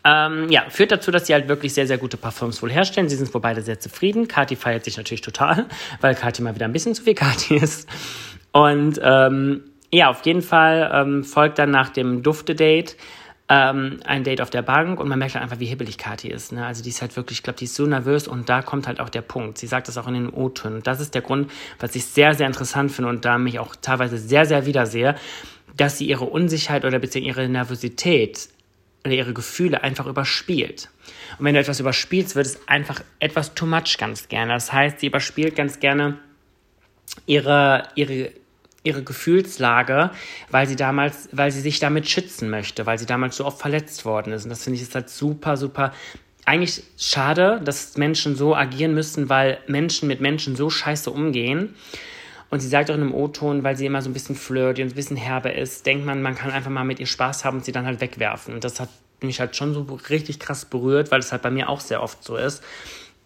Ähm, 0.04 0.48
ja, 0.48 0.64
führt 0.70 0.92
dazu, 0.92 1.10
dass 1.10 1.26
sie 1.26 1.34
halt 1.34 1.48
wirklich 1.48 1.74
sehr, 1.74 1.86
sehr 1.86 1.98
gute 1.98 2.16
Parfüms 2.16 2.62
wohl 2.62 2.70
herstellen. 2.70 3.08
Sie 3.08 3.16
sind 3.16 3.32
wohl 3.34 3.40
beide 3.40 3.62
sehr 3.62 3.80
zufrieden. 3.80 4.28
Kathi 4.28 4.56
feiert 4.56 4.84
sich 4.84 4.96
natürlich 4.96 5.20
total, 5.20 5.66
weil 6.00 6.14
Kathi 6.14 6.42
mal 6.42 6.54
wieder 6.54 6.66
ein 6.66 6.72
bisschen 6.72 6.94
zu 6.94 7.02
viel 7.02 7.14
Kathi 7.14 7.56
ist. 7.56 7.88
Und 8.52 9.00
ähm, 9.02 9.64
ja, 9.92 10.10
auf 10.10 10.24
jeden 10.24 10.42
Fall 10.42 10.90
ähm, 10.92 11.24
folgt 11.24 11.58
dann 11.58 11.70
nach 11.70 11.90
dem 11.90 12.22
Dufte-Date 12.22 12.96
ähm, 13.48 14.00
ein 14.04 14.24
Date 14.24 14.40
auf 14.40 14.50
der 14.50 14.62
Bank 14.62 15.00
und 15.00 15.08
man 15.08 15.18
merkt 15.18 15.34
halt 15.34 15.42
einfach, 15.42 15.58
wie 15.58 15.66
hibbelig 15.66 15.96
Kathi 15.96 16.28
ist. 16.28 16.52
Ne? 16.52 16.66
Also 16.66 16.82
die 16.82 16.90
ist 16.90 17.00
halt 17.00 17.16
wirklich, 17.16 17.38
ich 17.38 17.42
glaube, 17.42 17.58
die 17.58 17.64
ist 17.64 17.74
so 17.74 17.86
nervös 17.86 18.28
und 18.28 18.48
da 18.48 18.60
kommt 18.62 18.86
halt 18.86 19.00
auch 19.00 19.08
der 19.08 19.22
Punkt. 19.22 19.58
Sie 19.58 19.66
sagt 19.66 19.88
das 19.88 19.96
auch 19.96 20.06
in 20.06 20.14
den 20.14 20.28
O-Tönen. 20.28 20.76
Und 20.76 20.86
das 20.86 21.00
ist 21.00 21.14
der 21.14 21.22
Grund, 21.22 21.50
was 21.78 21.94
ich 21.94 22.04
sehr, 22.04 22.34
sehr 22.34 22.46
interessant 22.46 22.92
finde 22.92 23.10
und 23.10 23.24
da 23.24 23.38
mich 23.38 23.58
auch 23.58 23.74
teilweise 23.76 24.18
sehr, 24.18 24.44
sehr 24.44 24.66
wiedersehe, 24.66 25.14
dass 25.76 25.96
sie 25.96 26.06
ihre 26.06 26.24
Unsicherheit 26.24 26.84
oder 26.84 26.98
beziehungsweise 26.98 27.40
ihre 27.40 27.48
Nervosität 27.48 28.48
oder 29.04 29.14
ihre 29.14 29.32
Gefühle 29.32 29.82
einfach 29.82 30.06
überspielt. 30.06 30.90
Und 31.38 31.46
wenn 31.46 31.54
du 31.54 31.60
etwas 31.60 31.80
überspielst, 31.80 32.36
wird 32.36 32.46
es 32.46 32.68
einfach 32.68 33.00
etwas 33.18 33.54
too 33.54 33.64
much 33.64 33.96
ganz 33.96 34.28
gerne. 34.28 34.52
Das 34.52 34.72
heißt, 34.72 35.00
sie 35.00 35.06
überspielt 35.06 35.56
ganz 35.56 35.80
gerne 35.80 36.18
ihre, 37.26 37.84
ihre 37.94 38.32
ihre 38.88 39.02
Gefühlslage, 39.02 40.10
weil 40.50 40.66
sie 40.66 40.76
damals, 40.76 41.28
weil 41.32 41.52
sie 41.52 41.60
sich 41.60 41.78
damit 41.78 42.08
schützen 42.08 42.50
möchte, 42.50 42.86
weil 42.86 42.98
sie 42.98 43.06
damals 43.06 43.36
so 43.36 43.44
oft 43.44 43.60
verletzt 43.60 44.04
worden 44.04 44.32
ist. 44.32 44.44
Und 44.44 44.50
das 44.50 44.64
finde 44.64 44.76
ich 44.76 44.82
ist 44.82 44.94
halt 44.94 45.10
super, 45.10 45.56
super. 45.56 45.92
Eigentlich 46.44 46.82
schade, 46.96 47.60
dass 47.64 47.96
Menschen 47.96 48.34
so 48.34 48.56
agieren 48.56 48.94
müssen, 48.94 49.28
weil 49.28 49.58
Menschen 49.66 50.08
mit 50.08 50.20
Menschen 50.20 50.56
so 50.56 50.70
scheiße 50.70 51.10
umgehen. 51.10 51.74
Und 52.50 52.60
sie 52.60 52.68
sagt 52.68 52.90
auch 52.90 52.94
in 52.94 53.02
einem 53.02 53.14
O-Ton, 53.14 53.62
weil 53.62 53.76
sie 53.76 53.86
immer 53.86 54.00
so 54.00 54.08
ein 54.08 54.14
bisschen 54.14 54.34
flirty 54.34 54.82
und 54.82 54.88
ein 54.88 54.94
bisschen 54.94 55.16
herbe 55.16 55.50
ist, 55.50 55.84
denkt 55.84 56.06
man, 56.06 56.22
man 56.22 56.34
kann 56.34 56.50
einfach 56.50 56.70
mal 56.70 56.84
mit 56.84 56.98
ihr 56.98 57.06
Spaß 57.06 57.44
haben 57.44 57.58
und 57.58 57.64
sie 57.64 57.72
dann 57.72 57.84
halt 57.84 58.00
wegwerfen. 58.00 58.54
Und 58.54 58.64
das 58.64 58.80
hat 58.80 58.88
mich 59.20 59.40
halt 59.40 59.56
schon 59.56 59.74
so 59.74 59.82
richtig 60.08 60.38
krass 60.38 60.64
berührt, 60.64 61.10
weil 61.10 61.20
es 61.20 61.32
halt 61.32 61.42
bei 61.42 61.50
mir 61.50 61.68
auch 61.68 61.80
sehr 61.80 62.02
oft 62.02 62.24
so 62.24 62.36
ist. 62.36 62.62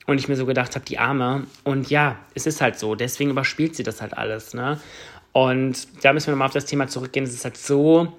Und 0.07 0.19
ich 0.19 0.27
mir 0.27 0.35
so 0.35 0.47
gedacht 0.47 0.75
habe, 0.75 0.85
die 0.85 0.99
Arme. 0.99 1.47
Und 1.63 1.91
ja, 1.91 2.19
es 2.35 2.47
ist 2.47 2.61
halt 2.61 2.79
so. 2.79 2.97
Deswegen 2.97 3.31
überspielt 3.31 3.77
sie 3.77 3.85
das 3.85 4.03
halt 4.03 4.19
alles, 4.19 4.55
ne? 4.55 4.81
Und 5.33 5.89
da 6.05 6.13
müssen 6.13 6.27
wir 6.29 6.33
nochmal 6.33 6.49
auf 6.49 6.55
das 6.55 6.67
Thema 6.67 6.89
zurückgehen. 6.89 7.25
Es 7.25 7.33
ist 7.33 7.45
halt 7.45 7.57
so 7.57 8.13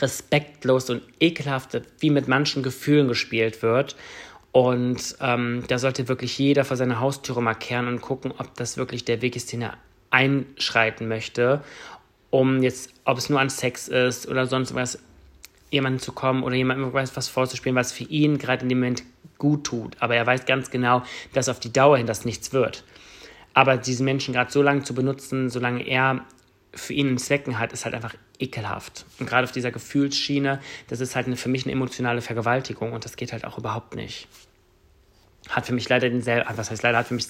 respektlos 0.00 0.90
und 0.90 1.02
ekelhaft, 1.20 1.80
wie 2.00 2.10
mit 2.10 2.28
manchen 2.28 2.62
Gefühlen 2.62 3.08
gespielt 3.08 3.62
wird. 3.62 3.96
Und 4.52 5.16
ähm, 5.20 5.64
da 5.68 5.78
sollte 5.78 6.08
wirklich 6.08 6.38
jeder 6.38 6.64
vor 6.64 6.76
seiner 6.76 7.00
Haustüre 7.00 7.42
mal 7.42 7.54
kehren 7.54 7.88
und 7.88 8.00
gucken, 8.00 8.32
ob 8.38 8.54
das 8.54 8.76
wirklich 8.76 9.04
der 9.04 9.20
Weg 9.22 9.36
ist, 9.36 9.52
den 9.52 9.62
er 9.62 9.74
einschreiten 10.10 11.08
möchte, 11.08 11.62
um 12.30 12.62
jetzt, 12.62 12.90
ob 13.04 13.18
es 13.18 13.28
nur 13.28 13.38
an 13.38 13.50
Sex 13.50 13.88
ist 13.88 14.26
oder 14.26 14.46
sonst 14.46 14.74
was, 14.74 14.98
jemanden 15.70 15.98
zu 15.98 16.12
kommen 16.12 16.42
oder 16.42 16.54
jemandem 16.54 16.92
was 16.92 17.28
vorzuspielen, 17.28 17.76
was 17.76 17.92
für 17.92 18.04
ihn 18.04 18.38
gerade 18.38 18.62
in 18.62 18.68
dem 18.68 18.78
Moment 18.78 19.02
gut 19.38 19.64
tut. 19.64 19.96
Aber 20.00 20.16
er 20.16 20.26
weiß 20.26 20.46
ganz 20.46 20.70
genau, 20.70 21.02
dass 21.34 21.48
auf 21.48 21.60
die 21.60 21.72
Dauer 21.72 21.98
hin 21.98 22.06
das 22.06 22.24
nichts 22.24 22.52
wird. 22.52 22.84
Aber 23.56 23.78
diesen 23.78 24.04
Menschen 24.04 24.34
gerade 24.34 24.52
so 24.52 24.60
lange 24.60 24.82
zu 24.82 24.94
benutzen, 24.94 25.48
solange 25.48 25.82
er 25.82 26.26
für 26.74 26.92
ihn 26.92 27.08
einen 27.08 27.16
Zwecken 27.16 27.58
hat, 27.58 27.72
ist 27.72 27.86
halt 27.86 27.94
einfach 27.94 28.14
ekelhaft. 28.38 29.06
Und 29.18 29.26
gerade 29.26 29.44
auf 29.44 29.52
dieser 29.52 29.70
Gefühlsschiene, 29.70 30.60
das 30.88 31.00
ist 31.00 31.16
halt 31.16 31.26
eine, 31.26 31.38
für 31.38 31.48
mich 31.48 31.64
eine 31.64 31.72
emotionale 31.72 32.20
Vergewaltigung 32.20 32.92
und 32.92 33.06
das 33.06 33.16
geht 33.16 33.32
halt 33.32 33.46
auch 33.46 33.56
überhaupt 33.56 33.94
nicht. 33.94 34.28
Hat 35.48 35.64
für 35.64 35.72
mich 35.72 35.88
leider 35.88 36.10
denselben, 36.10 36.46
was 36.54 36.70
heißt 36.70 36.82
leider, 36.82 36.98
hat 36.98 37.06
für 37.06 37.14
mich 37.14 37.28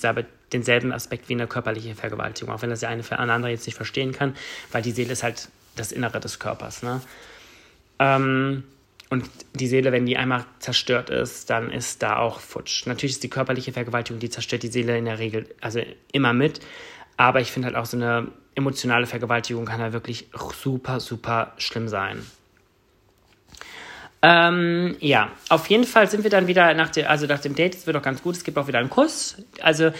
denselben 0.52 0.92
Aspekt 0.92 1.28
wie 1.28 1.34
eine 1.34 1.46
körperliche 1.46 1.94
Vergewaltigung, 1.94 2.52
auch 2.52 2.60
wenn 2.60 2.70
das 2.70 2.80
der 2.80 2.88
eine 2.88 3.04
für 3.04 3.20
eine 3.20 3.32
andere 3.32 3.52
jetzt 3.52 3.66
nicht 3.66 3.76
verstehen 3.76 4.10
kann, 4.10 4.34
weil 4.72 4.82
die 4.82 4.90
Seele 4.90 5.12
ist 5.12 5.22
halt 5.22 5.48
das 5.76 5.92
Innere 5.92 6.18
des 6.18 6.40
Körpers. 6.40 6.82
Ne? 6.82 7.02
Ähm, 8.00 8.64
und 9.08 9.24
die 9.54 9.68
Seele, 9.68 9.92
wenn 9.92 10.06
die 10.06 10.16
einmal 10.16 10.44
zerstört 10.58 11.10
ist, 11.10 11.48
dann 11.50 11.70
ist 11.70 12.02
da 12.02 12.18
auch 12.18 12.40
futsch. 12.40 12.86
Natürlich 12.86 13.14
ist 13.14 13.22
die 13.22 13.30
körperliche 13.30 13.72
Vergewaltigung, 13.72 14.18
die 14.18 14.30
zerstört 14.30 14.62
die 14.62 14.68
Seele 14.68 14.98
in 14.98 15.04
der 15.04 15.18
Regel, 15.18 15.46
also 15.60 15.80
immer 16.12 16.32
mit. 16.32 16.60
Aber 17.16 17.40
ich 17.40 17.52
finde 17.52 17.66
halt 17.66 17.76
auch 17.76 17.86
so 17.86 17.96
eine 17.96 18.28
emotionale 18.56 19.06
Vergewaltigung 19.06 19.66
kann 19.66 19.80
halt 19.80 19.92
wirklich 19.92 20.26
super, 20.32 20.98
super 20.98 21.52
schlimm 21.58 21.88
sein. 21.88 22.24
Ähm, 24.22 24.96
ja, 24.98 25.30
auf 25.50 25.68
jeden 25.68 25.84
Fall 25.84 26.10
sind 26.10 26.24
wir 26.24 26.30
dann 26.30 26.46
wieder 26.46 26.74
nach, 26.74 26.90
der, 26.90 27.10
also 27.10 27.26
nach 27.26 27.38
dem 27.38 27.54
Date, 27.54 27.74
es 27.74 27.86
wird 27.86 27.96
auch 27.96 28.02
ganz 28.02 28.22
gut, 28.22 28.34
es 28.34 28.44
gibt 28.44 28.58
auch 28.58 28.66
wieder 28.66 28.78
einen 28.78 28.90
Kuss. 28.90 29.36
Also 29.60 29.92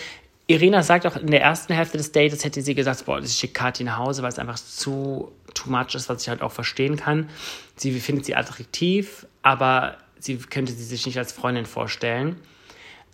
Irina 0.46 0.82
sagt 0.82 1.06
auch 1.06 1.16
in 1.16 1.30
der 1.30 1.42
ersten 1.42 1.74
Hälfte 1.74 1.98
des 1.98 2.12
Dates, 2.12 2.44
hätte 2.44 2.62
sie 2.62 2.74
gesagt, 2.74 3.04
boah, 3.04 3.18
ich 3.18 3.32
schicke 3.32 3.52
Kathi 3.52 3.84
nach 3.84 3.98
Hause, 3.98 4.22
weil 4.22 4.30
es 4.30 4.38
einfach 4.38 4.56
zu 4.56 5.32
too 5.56 5.70
much 5.70 5.94
ist, 5.94 6.08
was 6.08 6.22
ich 6.22 6.28
halt 6.28 6.42
auch 6.42 6.52
verstehen 6.52 6.96
kann. 6.96 7.28
Sie 7.74 7.98
findet 7.98 8.26
sie 8.26 8.36
attraktiv, 8.36 9.26
aber 9.42 9.96
sie 10.18 10.36
könnte 10.36 10.72
sie 10.72 10.84
sich 10.84 11.06
nicht 11.06 11.18
als 11.18 11.32
Freundin 11.32 11.66
vorstellen. 11.66 12.36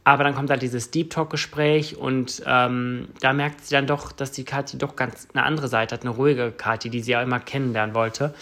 Aber 0.04 0.24
dann 0.24 0.34
kommt 0.34 0.50
halt 0.50 0.62
dieses 0.62 0.90
Deep 0.90 1.10
Talk-Gespräch 1.10 1.96
und 1.96 2.42
ähm, 2.44 3.08
da 3.20 3.32
merkt 3.32 3.64
sie 3.64 3.74
dann 3.74 3.86
doch, 3.86 4.10
dass 4.10 4.32
die 4.32 4.44
Kathi 4.44 4.76
doch 4.76 4.96
ganz 4.96 5.28
eine 5.32 5.44
andere 5.44 5.68
Seite 5.68 5.94
hat, 5.94 6.02
eine 6.02 6.10
ruhige 6.10 6.50
Kathi, 6.50 6.90
die 6.90 7.00
sie 7.00 7.12
ja 7.12 7.22
immer 7.22 7.38
kennenlernen 7.38 7.94
wollte. 7.94 8.34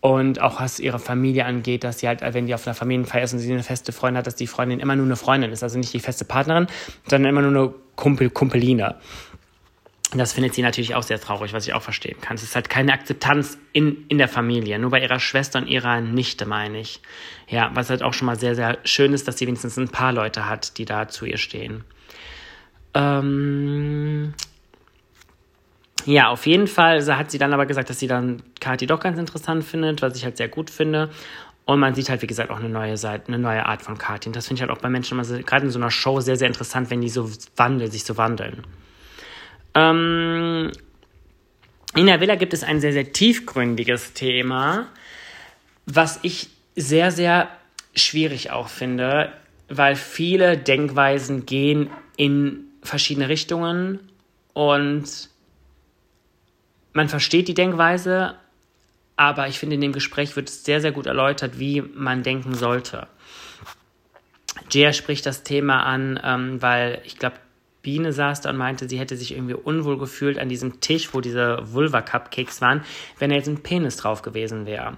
Und 0.00 0.40
auch 0.40 0.60
was 0.60 0.80
ihre 0.80 0.98
Familie 0.98 1.44
angeht, 1.44 1.84
dass 1.84 2.00
sie 2.00 2.08
halt, 2.08 2.22
wenn 2.22 2.46
die 2.46 2.54
auf 2.54 2.66
einer 2.66 2.74
Familienfeier 2.74 3.22
ist 3.22 3.32
und 3.32 3.40
sie 3.40 3.52
eine 3.52 3.62
feste 3.62 3.92
Freundin 3.92 4.18
hat, 4.18 4.26
dass 4.26 4.34
die 4.36 4.48
Freundin 4.48 4.80
immer 4.80 4.96
nur 4.96 5.06
eine 5.06 5.16
Freundin 5.16 5.52
ist. 5.52 5.62
Also 5.62 5.78
nicht 5.78 5.92
die 5.92 6.00
feste 6.00 6.24
Partnerin, 6.24 6.66
sondern 7.08 7.30
immer 7.30 7.42
nur 7.42 7.50
eine 7.50 7.74
Kumpel, 7.94 8.30
Kumpeline. 8.30 8.96
Das 10.14 10.34
findet 10.34 10.54
sie 10.54 10.62
natürlich 10.62 10.94
auch 10.94 11.02
sehr 11.02 11.18
traurig, 11.18 11.54
was 11.54 11.66
ich 11.66 11.72
auch 11.72 11.82
verstehen 11.82 12.20
kann. 12.20 12.36
Es 12.36 12.42
ist 12.42 12.54
halt 12.54 12.68
keine 12.68 12.92
Akzeptanz 12.92 13.58
in, 13.72 14.04
in 14.08 14.18
der 14.18 14.28
Familie. 14.28 14.78
Nur 14.78 14.90
bei 14.90 15.00
ihrer 15.00 15.18
Schwester 15.18 15.58
und 15.58 15.68
ihrer 15.68 16.02
Nichte, 16.02 16.44
meine 16.44 16.80
ich. 16.80 17.00
Ja, 17.48 17.70
was 17.74 17.88
halt 17.88 18.02
auch 18.02 18.12
schon 18.12 18.26
mal 18.26 18.38
sehr, 18.38 18.54
sehr 18.54 18.78
schön 18.84 19.14
ist, 19.14 19.26
dass 19.26 19.38
sie 19.38 19.46
wenigstens 19.46 19.78
ein 19.78 19.88
paar 19.88 20.12
Leute 20.12 20.48
hat, 20.48 20.76
die 20.76 20.84
da 20.84 21.08
zu 21.08 21.24
ihr 21.24 21.38
stehen. 21.38 21.84
Ähm, 22.92 24.34
ja, 26.04 26.28
auf 26.28 26.46
jeden 26.46 26.66
Fall 26.66 27.04
hat 27.16 27.30
sie 27.30 27.38
dann 27.38 27.54
aber 27.54 27.64
gesagt, 27.64 27.88
dass 27.88 27.98
sie 27.98 28.06
dann 28.06 28.42
Kathi 28.60 28.86
doch 28.86 29.00
ganz 29.00 29.18
interessant 29.18 29.64
findet, 29.64 30.02
was 30.02 30.16
ich 30.16 30.24
halt 30.24 30.36
sehr 30.36 30.48
gut 30.48 30.68
finde. 30.68 31.08
Und 31.64 31.80
man 31.80 31.94
sieht 31.94 32.10
halt, 32.10 32.20
wie 32.20 32.26
gesagt, 32.26 32.50
auch 32.50 32.58
eine 32.58 32.68
neue 32.68 32.98
Seite, 32.98 33.28
eine 33.28 33.38
neue 33.38 33.64
Art 33.64 33.82
von 33.82 33.96
Kathi. 33.96 34.28
Und 34.28 34.36
das 34.36 34.48
finde 34.48 34.58
ich 34.58 34.68
halt 34.68 34.76
auch 34.76 34.82
bei 34.82 34.90
Menschen 34.90 35.16
gerade 35.46 35.64
in 35.64 35.70
so 35.70 35.78
einer 35.78 35.90
Show 35.90 36.20
sehr, 36.20 36.36
sehr 36.36 36.48
interessant, 36.48 36.90
wenn 36.90 37.00
die 37.00 37.08
so 37.08 37.30
wandeln, 37.56 37.90
sich 37.90 38.04
so 38.04 38.18
wandeln. 38.18 38.64
Ähm, 39.74 40.70
in 41.94 42.06
der 42.06 42.20
Villa 42.20 42.36
gibt 42.36 42.54
es 42.54 42.64
ein 42.64 42.80
sehr, 42.80 42.92
sehr 42.92 43.12
tiefgründiges 43.12 44.14
Thema, 44.14 44.88
was 45.86 46.20
ich 46.22 46.48
sehr, 46.74 47.10
sehr 47.10 47.48
schwierig 47.94 48.50
auch 48.50 48.68
finde, 48.68 49.32
weil 49.68 49.96
viele 49.96 50.56
Denkweisen 50.56 51.44
gehen 51.46 51.90
in 52.16 52.64
verschiedene 52.82 53.28
Richtungen 53.28 54.00
und 54.54 55.28
man 56.92 57.08
versteht 57.08 57.48
die 57.48 57.54
Denkweise, 57.54 58.36
aber 59.16 59.48
ich 59.48 59.58
finde, 59.58 59.74
in 59.74 59.80
dem 59.80 59.92
Gespräch 59.92 60.36
wird 60.36 60.48
sehr, 60.48 60.80
sehr 60.80 60.92
gut 60.92 61.06
erläutert, 61.06 61.58
wie 61.58 61.80
man 61.80 62.22
denken 62.22 62.54
sollte. 62.54 63.06
Jia 64.70 64.92
spricht 64.92 65.26
das 65.26 65.42
Thema 65.42 65.84
an, 65.84 66.20
ähm, 66.22 66.62
weil 66.62 67.00
ich 67.04 67.18
glaube, 67.18 67.36
Biene 67.82 68.12
saß 68.12 68.40
da 68.40 68.50
und 68.50 68.56
meinte, 68.56 68.88
sie 68.88 68.98
hätte 68.98 69.16
sich 69.16 69.32
irgendwie 69.32 69.54
unwohl 69.54 69.98
gefühlt 69.98 70.38
an 70.38 70.48
diesem 70.48 70.80
Tisch, 70.80 71.12
wo 71.12 71.20
diese 71.20 71.58
Vulva-Cupcakes 71.72 72.60
waren, 72.60 72.82
wenn 73.18 73.30
da 73.30 73.36
jetzt 73.36 73.48
ein 73.48 73.62
Penis 73.62 73.96
drauf 73.96 74.22
gewesen 74.22 74.66
wäre. 74.66 74.96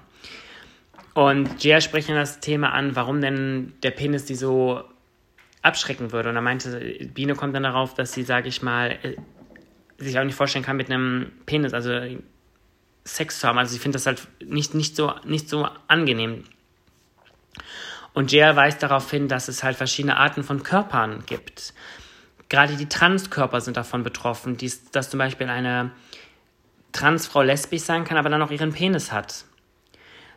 Und 1.14 1.62
Jia 1.62 1.80
spricht 1.80 2.08
dann 2.08 2.16
das 2.16 2.40
Thema 2.40 2.72
an, 2.72 2.96
warum 2.96 3.20
denn 3.20 3.72
der 3.82 3.92
Penis 3.92 4.26
sie 4.26 4.34
so 4.34 4.84
abschrecken 5.62 6.12
würde. 6.12 6.28
Und 6.28 6.36
er 6.36 6.42
meinte, 6.42 7.08
Biene 7.14 7.34
kommt 7.34 7.54
dann 7.54 7.62
darauf, 7.62 7.94
dass 7.94 8.12
sie, 8.12 8.24
sage 8.24 8.48
ich 8.48 8.62
mal, 8.62 8.98
äh, 9.02 9.16
sich 9.96 10.18
auch 10.18 10.24
nicht 10.24 10.34
vorstellen 10.34 10.64
kann, 10.64 10.76
mit 10.76 10.90
einem 10.90 11.32
Penis, 11.46 11.72
also 11.72 11.92
Sex 13.04 13.40
zu 13.40 13.48
haben. 13.48 13.58
Also 13.58 13.72
sie 13.72 13.78
findet 13.78 13.96
das 13.96 14.06
halt 14.06 14.26
nicht, 14.44 14.74
nicht, 14.74 14.96
so, 14.96 15.12
nicht 15.24 15.48
so 15.48 15.68
angenehm. 15.86 16.44
Und 18.12 18.32
Jia 18.32 18.54
weist 18.56 18.82
darauf 18.82 19.10
hin, 19.10 19.28
dass 19.28 19.48
es 19.48 19.62
halt 19.62 19.76
verschiedene 19.76 20.16
Arten 20.16 20.42
von 20.42 20.62
Körpern 20.62 21.22
gibt. 21.26 21.74
Gerade 22.48 22.76
die 22.76 22.88
Transkörper 22.88 23.60
sind 23.60 23.76
davon 23.76 24.02
betroffen, 24.02 24.56
dies, 24.56 24.90
dass 24.90 25.10
zum 25.10 25.18
Beispiel 25.18 25.48
eine 25.48 25.90
Transfrau 26.92 27.42
lesbisch 27.42 27.82
sein 27.82 28.04
kann, 28.04 28.16
aber 28.16 28.28
dann 28.28 28.42
auch 28.42 28.50
ihren 28.50 28.72
Penis 28.72 29.12
hat. 29.12 29.44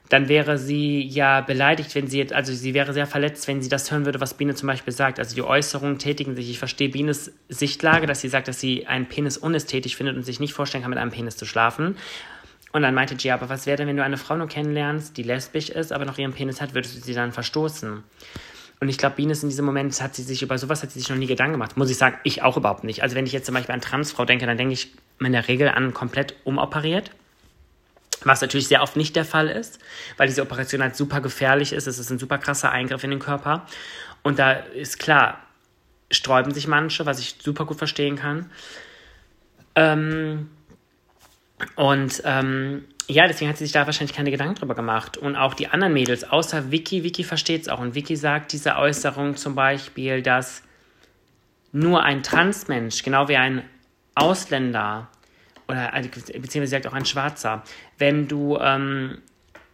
Dann 0.10 0.30
wäre 0.30 0.58
sie 0.58 1.02
ja 1.02 1.42
beleidigt, 1.42 1.94
wenn 1.94 2.08
sie, 2.08 2.34
also 2.34 2.54
sie 2.54 2.74
wäre 2.74 2.94
sehr 2.94 3.08
verletzt, 3.08 3.48
wenn 3.48 3.62
sie 3.62 3.68
das 3.68 3.92
hören 3.92 4.06
würde, 4.06 4.22
was 4.22 4.36
Biene 4.36 4.56
zum 4.56 4.68
Beispiel 4.68 4.94
sagt. 4.94 5.20
Also 5.20 5.36
die 5.36 5.44
Äußerungen 5.44 6.00
tätigen 6.00 6.36
sich. 6.36 6.50
Ich 6.50 6.60
verstehe 6.60 6.88
Bienes 6.88 7.34
Sichtlage, 7.50 8.08
dass 8.08 8.22
sie 8.22 8.30
sagt, 8.30 8.48
dass 8.48 8.60
sie 8.60 8.88
einen 8.88 9.08
Penis 9.08 9.38
unästhetisch 9.38 9.98
findet 9.98 10.16
und 10.16 10.24
sich 10.24 10.40
nicht 10.40 10.54
vorstellen 10.54 10.84
kann, 10.84 10.92
mit 10.92 11.00
einem 11.00 11.12
Penis 11.12 11.36
zu 11.36 11.46
schlafen. 11.46 11.98
Und 12.72 12.84
dann 12.84 12.94
meinte 12.94 13.16
Gia, 13.16 13.34
aber 13.34 13.50
was 13.50 13.66
wäre 13.66 13.78
denn, 13.78 13.88
wenn 13.88 13.98
du 13.98 14.04
eine 14.04 14.18
Frau 14.18 14.38
nur 14.38 14.48
kennenlernst, 14.48 15.18
die 15.18 15.24
lesbisch 15.24 15.70
ist, 15.70 15.92
aber 15.92 16.06
noch 16.06 16.18
ihren 16.18 16.34
Penis 16.34 16.62
hat, 16.62 16.74
würdest 16.74 16.96
du 16.96 17.02
sie 17.02 17.14
dann 17.14 17.34
verstoßen? 17.34 18.04
Und 18.80 18.90
ich 18.90 18.98
glaube, 18.98 19.16
Biene 19.16 19.32
ist 19.32 19.42
in 19.42 19.50
diesem 19.50 19.66
Moment, 19.66 20.00
hat 20.02 20.16
sie 20.16 20.22
sich 20.22 20.44
über 20.44 20.58
sowas 20.58 20.84
hat 20.84 20.92
sie 20.92 21.00
sich 21.00 21.10
noch 21.10 21.18
nie 21.18 21.26
Gedanken 21.26 21.54
gemacht. 21.54 21.78
Muss 21.78 21.90
ich 21.90 21.98
sagen, 21.98 22.18
ich 22.24 22.44
auch 22.44 22.58
überhaupt 22.58 22.84
nicht. 22.84 23.02
Also 23.02 23.16
wenn 23.16 23.26
ich 23.26 23.32
jetzt 23.32 23.48
zum 23.48 23.56
Beispiel 23.56 23.74
an 23.74 23.82
Transfrau 23.82 24.26
denke, 24.26 24.46
dann 24.46 24.58
denke 24.58 24.74
ich 24.74 24.94
in 25.20 25.32
der 25.32 25.48
Regel 25.48 25.70
an 25.70 25.94
komplett 25.94 26.36
umoperiert. 26.44 27.12
Was 28.24 28.42
natürlich 28.42 28.68
sehr 28.68 28.84
oft 28.84 28.96
nicht 28.96 29.16
der 29.16 29.26
Fall 29.26 29.48
ist, 29.48 29.80
weil 30.18 30.28
diese 30.28 30.42
Operation 30.42 30.82
halt 30.82 30.96
super 30.96 31.22
gefährlich 31.22 31.74
ist. 31.74 31.88
Es 31.88 31.98
ist 31.98 32.12
ein 32.12 32.20
super 32.20 32.38
krasser 32.38 32.72
Eingriff 32.72 33.04
in 33.04 33.12
den 33.12 33.20
Körper. 33.20 33.66
Und 34.22 34.38
da 34.38 34.52
ist 34.52 35.00
klar, 35.00 35.40
sträuben 36.12 36.54
sich 36.54 36.68
manche, 36.68 37.06
was 37.06 37.20
ich 37.20 37.36
super 37.40 37.66
gut 37.66 37.78
verstehen 37.78 38.16
kann. 38.16 38.52
Ähm, 39.76 40.50
und 41.76 42.22
ähm, 42.26 42.86
ja, 43.10 43.26
deswegen 43.26 43.50
hat 43.50 43.58
sie 43.58 43.66
sich 43.66 43.72
da 43.72 43.86
wahrscheinlich 43.86 44.16
keine 44.16 44.32
Gedanken 44.32 44.56
drüber 44.56 44.76
gemacht. 44.76 45.18
Und 45.18 45.38
auch 45.38 45.54
die 45.54 45.68
anderen 45.68 45.94
Mädels, 45.94 46.26
außer 46.26 46.72
Vicky, 46.72 47.04
Vicky 47.04 47.24
versteht 47.24 47.62
es 47.62 47.70
auch. 47.70 47.80
Und 47.80 47.96
Vicky 47.96 48.18
sagt 48.18 48.52
diese 48.52 48.76
Äußerung 48.76 49.38
zum 49.38 49.56
Beispiel, 49.56 50.22
dass 50.22 50.62
nur 51.72 52.04
ein 52.04 52.22
Transmensch, 52.22 53.04
genau 53.04 53.30
wie 53.30 53.38
ein 53.38 53.64
Ausländer, 54.16 55.08
oder 55.70 55.92
beziehungsweise 56.02 56.68
sagt 56.68 56.88
auch 56.88 56.94
ein 56.94 57.06
Schwarzer, 57.06 57.64
wenn 57.98 58.28
du, 58.28 58.58
ähm, 58.58 59.20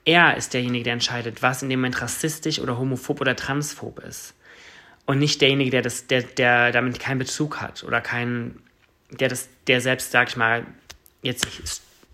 er 0.06 0.38
ist 0.38 0.54
derjenige, 0.54 0.84
der 0.84 0.93
entscheidet, 0.93 1.41
was 1.41 1.63
in 1.63 1.69
dem 1.69 1.80
Moment 1.80 2.02
rassistisch 2.02 2.60
oder 2.60 2.78
homophob 2.78 3.22
oder 3.22 3.36
transphob 3.36 4.00
ist. 4.00 4.36
Und 5.06 5.19
nicht 5.19 5.41
derjenige, 5.41 5.72
der, 5.72 5.82
das, 5.82 6.08
der, 6.08 6.22
der 6.22 6.72
damit 6.72 7.00
keinen 7.00 7.19
Bezug 7.19 7.62
hat 7.62 7.84
oder 7.84 8.00
keinen, 8.00 8.62
der 9.10 9.36
der 9.67 9.82
selbst, 9.82 10.12
sag 10.12 10.30
ich 10.30 10.38
mal, 10.38 10.65
jetzt 11.22 11.48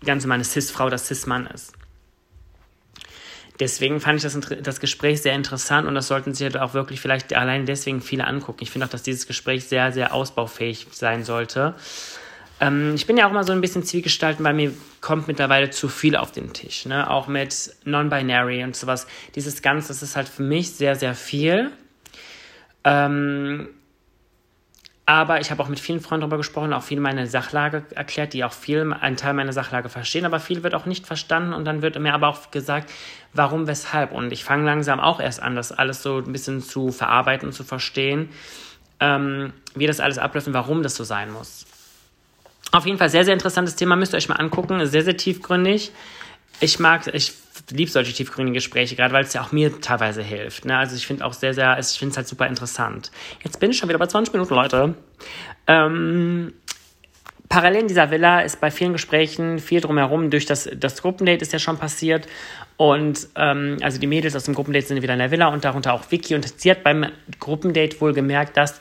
ganz 0.04 0.24
normal 0.24 0.36
eine 0.36 0.44
Cis-Frau 0.44 0.86
oder 0.86 0.98
Cis-Mann 0.98 1.46
ist. 1.46 1.72
Deswegen 3.60 4.00
fand 4.00 4.16
ich 4.16 4.22
das, 4.22 4.38
das 4.62 4.80
Gespräch 4.80 5.20
sehr 5.20 5.34
interessant 5.34 5.86
und 5.86 5.94
das 5.94 6.08
sollten 6.08 6.32
sich 6.32 6.44
halt 6.44 6.56
auch 6.56 6.72
wirklich 6.72 7.00
vielleicht 7.00 7.34
allein 7.34 7.66
deswegen 7.66 8.00
viele 8.00 8.26
angucken. 8.26 8.60
Ich 8.62 8.70
finde 8.70 8.86
auch, 8.86 8.90
dass 8.90 9.02
dieses 9.02 9.26
Gespräch 9.26 9.66
sehr, 9.66 9.92
sehr 9.92 10.14
ausbaufähig 10.14 10.86
sein 10.92 11.24
sollte. 11.24 11.74
Ähm, 12.58 12.94
ich 12.94 13.06
bin 13.06 13.18
ja 13.18 13.28
auch 13.28 13.32
mal 13.32 13.44
so 13.44 13.52
ein 13.52 13.60
bisschen 13.60 13.82
zwiegestalten, 13.82 14.42
weil 14.44 14.54
mir 14.54 14.72
kommt 15.02 15.28
mittlerweile 15.28 15.68
zu 15.68 15.88
viel 15.88 16.16
auf 16.16 16.32
den 16.32 16.54
Tisch. 16.54 16.86
Ne? 16.86 17.10
Auch 17.10 17.26
mit 17.26 17.74
Non-Binary 17.84 18.64
und 18.64 18.76
sowas. 18.76 19.06
Dieses 19.34 19.60
Ganze, 19.60 19.88
das 19.88 20.02
ist 20.02 20.16
halt 20.16 20.28
für 20.28 20.42
mich 20.42 20.70
sehr, 20.72 20.96
sehr 20.96 21.14
viel. 21.14 21.70
Ähm, 22.84 23.68
Aber 25.10 25.40
ich 25.40 25.50
habe 25.50 25.60
auch 25.60 25.66
mit 25.66 25.80
vielen 25.80 25.98
Freunden 25.98 26.20
darüber 26.20 26.36
gesprochen, 26.36 26.72
auch 26.72 26.84
viel 26.84 27.00
meine 27.00 27.26
Sachlage 27.26 27.82
erklärt, 27.96 28.32
die 28.32 28.44
auch 28.44 28.52
viel, 28.52 28.92
einen 28.92 29.16
Teil 29.16 29.34
meiner 29.34 29.52
Sachlage 29.52 29.88
verstehen, 29.88 30.24
aber 30.24 30.38
viel 30.38 30.62
wird 30.62 30.72
auch 30.72 30.86
nicht 30.86 31.04
verstanden 31.04 31.52
und 31.52 31.64
dann 31.64 31.82
wird 31.82 31.98
mir 31.98 32.14
aber 32.14 32.28
auch 32.28 32.52
gesagt, 32.52 32.88
warum, 33.32 33.66
weshalb. 33.66 34.12
Und 34.12 34.32
ich 34.32 34.44
fange 34.44 34.64
langsam 34.64 35.00
auch 35.00 35.18
erst 35.18 35.42
an, 35.42 35.56
das 35.56 35.72
alles 35.72 36.04
so 36.04 36.18
ein 36.18 36.30
bisschen 36.30 36.62
zu 36.62 36.92
verarbeiten 36.92 37.50
zu 37.50 37.64
verstehen, 37.64 38.28
ähm, 39.00 39.52
wie 39.74 39.88
das 39.88 39.98
alles 39.98 40.18
abläuft 40.18 40.46
und 40.46 40.54
warum 40.54 40.84
das 40.84 40.94
so 40.94 41.02
sein 41.02 41.32
muss. 41.32 41.66
Auf 42.70 42.86
jeden 42.86 42.98
Fall 42.98 43.10
sehr, 43.10 43.24
sehr 43.24 43.34
interessantes 43.34 43.74
Thema, 43.74 43.96
müsst 43.96 44.14
ihr 44.14 44.16
euch 44.18 44.28
mal 44.28 44.36
angucken, 44.36 44.86
sehr, 44.86 45.02
sehr 45.02 45.16
tiefgründig. 45.16 45.90
Ich 46.60 46.78
mag, 46.78 47.12
ich 47.12 47.32
liebe 47.70 47.90
solche 47.90 48.12
tiefgründigen 48.12 48.54
Gespräche, 48.54 48.96
gerade 48.96 49.12
weil 49.12 49.24
es 49.24 49.32
ja 49.32 49.42
auch 49.42 49.52
mir 49.52 49.80
teilweise 49.80 50.22
hilft. 50.22 50.64
Ne? 50.64 50.76
Also 50.76 50.96
ich 50.96 51.06
finde 51.06 51.24
auch 51.24 51.32
sehr, 51.32 51.54
sehr, 51.54 51.78
ich 51.78 51.98
finde 51.98 52.12
es 52.12 52.16
halt 52.16 52.28
super 52.28 52.46
interessant. 52.46 53.10
Jetzt 53.42 53.60
bin 53.60 53.70
ich 53.70 53.78
schon 53.78 53.88
wieder 53.88 53.98
bei 53.98 54.06
20 54.06 54.32
Minuten, 54.32 54.54
Leute. 54.54 54.94
Ähm, 55.66 56.54
parallel 57.48 57.82
in 57.82 57.88
dieser 57.88 58.10
Villa 58.10 58.40
ist 58.40 58.60
bei 58.60 58.70
vielen 58.70 58.92
Gesprächen 58.92 59.58
viel 59.58 59.80
drumherum. 59.80 60.30
Durch 60.30 60.46
das, 60.46 60.68
das 60.74 61.02
Gruppendate 61.02 61.42
ist 61.42 61.52
ja 61.52 61.58
schon 61.58 61.78
passiert. 61.78 62.26
Und 62.76 63.28
ähm, 63.36 63.76
also 63.82 63.98
die 63.98 64.06
Mädels 64.06 64.34
aus 64.34 64.44
dem 64.44 64.54
Gruppendate 64.54 64.86
sind 64.86 65.02
wieder 65.02 65.12
in 65.12 65.18
der 65.18 65.30
Villa 65.30 65.48
und 65.48 65.64
darunter 65.64 65.92
auch 65.92 66.10
Vicky. 66.10 66.34
Und 66.34 66.60
sie 66.60 66.70
hat 66.70 66.82
beim 66.82 67.06
Gruppendate 67.38 68.00
wohl 68.00 68.14
gemerkt, 68.14 68.56
dass 68.56 68.80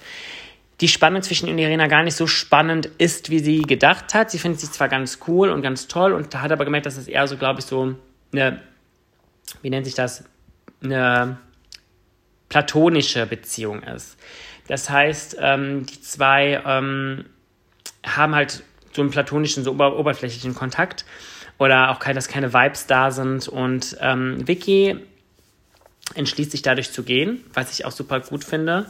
die 0.82 0.88
Spannung 0.88 1.22
zwischen 1.22 1.58
Irina 1.58 1.88
gar 1.88 2.04
nicht 2.04 2.16
so 2.16 2.26
spannend 2.26 2.90
ist, 2.98 3.30
wie 3.30 3.40
sie 3.40 3.62
gedacht 3.64 4.14
hat. 4.14 4.32
Sie 4.32 4.40
findet 4.40 4.62
sie 4.62 4.72
zwar 4.72 4.88
ganz 4.88 5.20
cool 5.28 5.50
und 5.50 5.62
ganz 5.62 5.88
toll 5.88 6.14
und 6.14 6.34
hat 6.34 6.52
aber 6.52 6.64
gemerkt, 6.64 6.86
dass 6.86 6.96
es 6.96 7.10
eher 7.10 7.28
so, 7.28 7.36
glaube 7.36 7.60
ich, 7.60 7.66
so 7.66 7.96
eine 8.32 8.62
wie 9.62 9.70
nennt 9.70 9.86
sich 9.86 9.96
das, 9.96 10.24
eine 10.84 11.38
platonische 12.50 13.26
Beziehung 13.26 13.84
ist. 13.84 14.18
Das 14.68 14.90
heißt, 14.90 15.38
ähm, 15.40 15.86
die 15.86 16.02
zwei 16.02 16.62
ähm, 16.66 17.26
haben 18.06 18.36
halt 18.36 18.64
so 18.94 19.02
einen 19.02 19.12
platonischen, 19.12 19.64
so 19.64 19.72
ober 19.72 19.98
oberflächlichen 19.98 20.56
Kontakt 20.56 21.06
oder 21.58 21.92
auch 21.92 22.00
dass 22.00 22.28
keine 22.28 22.54
Vibes 22.54 22.88
da 22.88 23.12
sind. 23.12 23.48
Und 23.48 23.98
ähm, 24.00 24.48
Vicky 24.48 24.98
entschließt 26.16 26.52
sich 26.52 26.62
dadurch 26.62 26.92
zu 26.92 27.04
gehen, 27.04 27.44
was 27.54 27.72
ich 27.72 27.86
auch 27.86 27.92
super 27.92 28.20
gut 28.20 28.44
finde. 28.44 28.86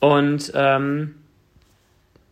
Und 0.00 0.52
ähm, 0.54 1.14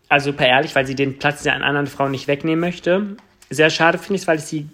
also 0.08 0.30
super 0.30 0.46
ehrlich, 0.46 0.74
weil 0.74 0.86
sie 0.86 0.94
den 0.94 1.18
Platz 1.18 1.42
der 1.42 1.54
anderen 1.54 1.86
Frau 1.88 2.08
nicht 2.08 2.28
wegnehmen 2.28 2.60
möchte. 2.60 3.16
Sehr 3.50 3.70
schade 3.70 3.98
finde 3.98 4.14
ich 4.14 4.22
es, 4.22 4.28
weil 4.28 4.38
ich 4.38 4.44
sie 4.44 4.68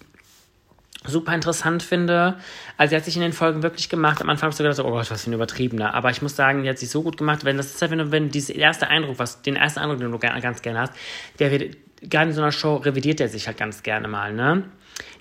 super 1.07 1.35
interessant 1.35 1.83
finde. 1.83 2.37
Also 2.77 2.91
sie 2.91 2.97
hat 2.97 3.05
sich 3.05 3.17
in 3.17 3.23
den 3.23 3.33
Folgen 3.33 3.63
wirklich 3.63 3.89
gemacht. 3.89 4.21
Am 4.21 4.31
Anfang 4.31 4.45
habe 4.45 4.51
ich 4.51 4.57
so 4.57 4.65
gedacht, 4.65 4.79
oh 4.81 4.91
Gott, 4.91 5.11
was 5.11 5.25
für 5.25 5.31
ein 5.31 5.35
Übertriebener. 5.35 5.95
Aber 5.95 6.11
ich 6.11 6.23
muss 6.23 6.37
sagen, 6.37 6.63
die 6.63 6.69
hat 6.69 6.79
sich 6.79 6.91
so 6.91 7.03
gut 7.03 7.17
gemacht. 7.17 7.45
Wenn 7.45 7.57
das 7.57 7.67
ist 7.67 7.83
halt, 7.83 7.91
wenn 7.91 7.99
du, 7.99 8.11
wenn 8.11 8.31
dieser 8.31 8.55
erste 8.55 8.89
Eindruck, 8.89 9.19
was, 9.19 9.43
den 9.43 9.57
ersten 9.57 9.81
Eindruck, 9.81 9.99
den 9.99 10.11
du 10.11 10.19
ganz 10.19 10.63
gerne 10.63 10.81
hast, 10.81 10.93
der 11.39 11.51
wird, 11.51 11.77
gerade 12.03 12.31
in 12.31 12.37
so 12.37 12.43
einer 12.43 12.53
Show 12.53 12.77
revidiert 12.77 13.21
der 13.21 13.29
sich 13.29 13.47
halt 13.47 13.57
ganz 13.57 13.83
gerne 13.83 14.09
mal, 14.09 14.33
ne? 14.33 14.65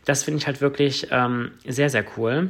Das 0.05 0.23
finde 0.23 0.39
ich 0.39 0.47
halt 0.47 0.61
wirklich 0.61 1.07
ähm, 1.11 1.51
sehr, 1.65 1.89
sehr 1.89 2.03
cool. 2.17 2.49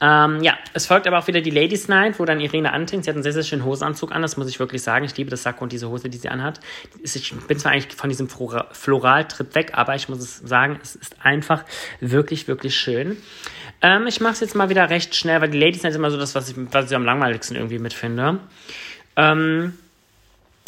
Ähm, 0.00 0.42
ja, 0.42 0.56
es 0.74 0.86
folgt 0.86 1.06
aber 1.06 1.18
auch 1.18 1.26
wieder 1.26 1.40
die 1.40 1.50
Ladies 1.50 1.88
Night, 1.88 2.18
wo 2.18 2.24
dann 2.24 2.40
Irene 2.40 2.72
antinkt. 2.72 3.04
Sie 3.04 3.10
hat 3.10 3.16
einen 3.16 3.22
sehr, 3.22 3.32
sehr 3.32 3.42
schönen 3.42 3.64
Hosenanzug 3.64 4.12
an, 4.12 4.22
das 4.22 4.36
muss 4.36 4.48
ich 4.48 4.60
wirklich 4.60 4.82
sagen. 4.82 5.04
Ich 5.04 5.16
liebe 5.16 5.30
das 5.30 5.42
Sakko 5.42 5.64
und 5.64 5.72
diese 5.72 5.88
Hose, 5.88 6.08
die 6.08 6.18
sie 6.18 6.28
anhat. 6.28 6.60
Ich 7.02 7.34
bin 7.48 7.58
zwar 7.58 7.72
eigentlich 7.72 7.94
von 7.94 8.08
diesem 8.08 8.28
Floraltrip 8.28 9.54
weg, 9.54 9.72
aber 9.74 9.94
ich 9.94 10.08
muss 10.08 10.18
es 10.18 10.38
sagen, 10.38 10.78
es 10.82 10.94
ist 10.94 11.16
einfach 11.22 11.64
wirklich, 12.00 12.48
wirklich 12.48 12.76
schön. 12.76 13.16
Ähm, 13.82 14.06
ich 14.06 14.20
mache 14.20 14.34
es 14.34 14.40
jetzt 14.40 14.54
mal 14.54 14.68
wieder 14.68 14.88
recht 14.90 15.14
schnell, 15.14 15.40
weil 15.40 15.50
die 15.50 15.58
Ladies 15.58 15.82
Night 15.82 15.90
ist 15.90 15.96
immer 15.96 16.10
so 16.10 16.18
das, 16.18 16.34
was 16.34 16.48
ich, 16.48 16.56
was 16.70 16.90
ich 16.90 16.96
am 16.96 17.04
langweiligsten 17.04 17.56
irgendwie 17.56 17.78
mitfinde. 17.78 18.38
Ähm, 19.16 19.74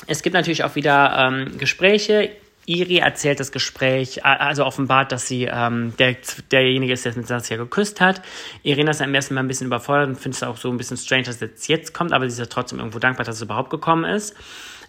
es 0.07 0.23
gibt 0.23 0.35
natürlich 0.35 0.65
auch 0.65 0.75
wieder 0.75 1.15
ähm, 1.19 1.59
Gespräche. 1.59 2.31
Iri 2.71 2.99
erzählt 2.99 3.41
das 3.41 3.51
Gespräch, 3.51 4.25
also 4.25 4.65
offenbart, 4.65 5.11
dass 5.11 5.27
sie 5.27 5.49
ähm, 5.51 5.93
der, 5.99 6.17
derjenige 6.53 6.93
ist, 6.93 7.05
der 7.05 7.17
mit 7.17 7.27
Saskia 7.27 7.57
geküsst 7.57 8.01
hat. 8.01 8.23
Irina 8.63 8.93
ist 8.93 9.03
am 9.03 9.13
ersten 9.13 9.35
Mal 9.35 9.41
ein 9.41 9.49
bisschen 9.49 9.67
überfordert 9.67 10.09
und 10.09 10.15
findet 10.15 10.37
es 10.37 10.43
auch 10.45 10.57
so 10.57 10.71
ein 10.71 10.77
bisschen 10.77 10.97
strange, 10.97 11.25
dass 11.25 11.43
es 11.43 11.67
jetzt 11.67 11.93
kommt, 11.93 12.13
aber 12.13 12.29
sie 12.29 12.35
ist 12.35 12.39
ja 12.39 12.47
trotzdem 12.47 12.79
irgendwo 12.79 13.01
dankbar, 13.01 13.27
dass 13.27 13.37
es 13.37 13.43
überhaupt 13.43 13.71
gekommen 13.71 14.05
ist. 14.05 14.37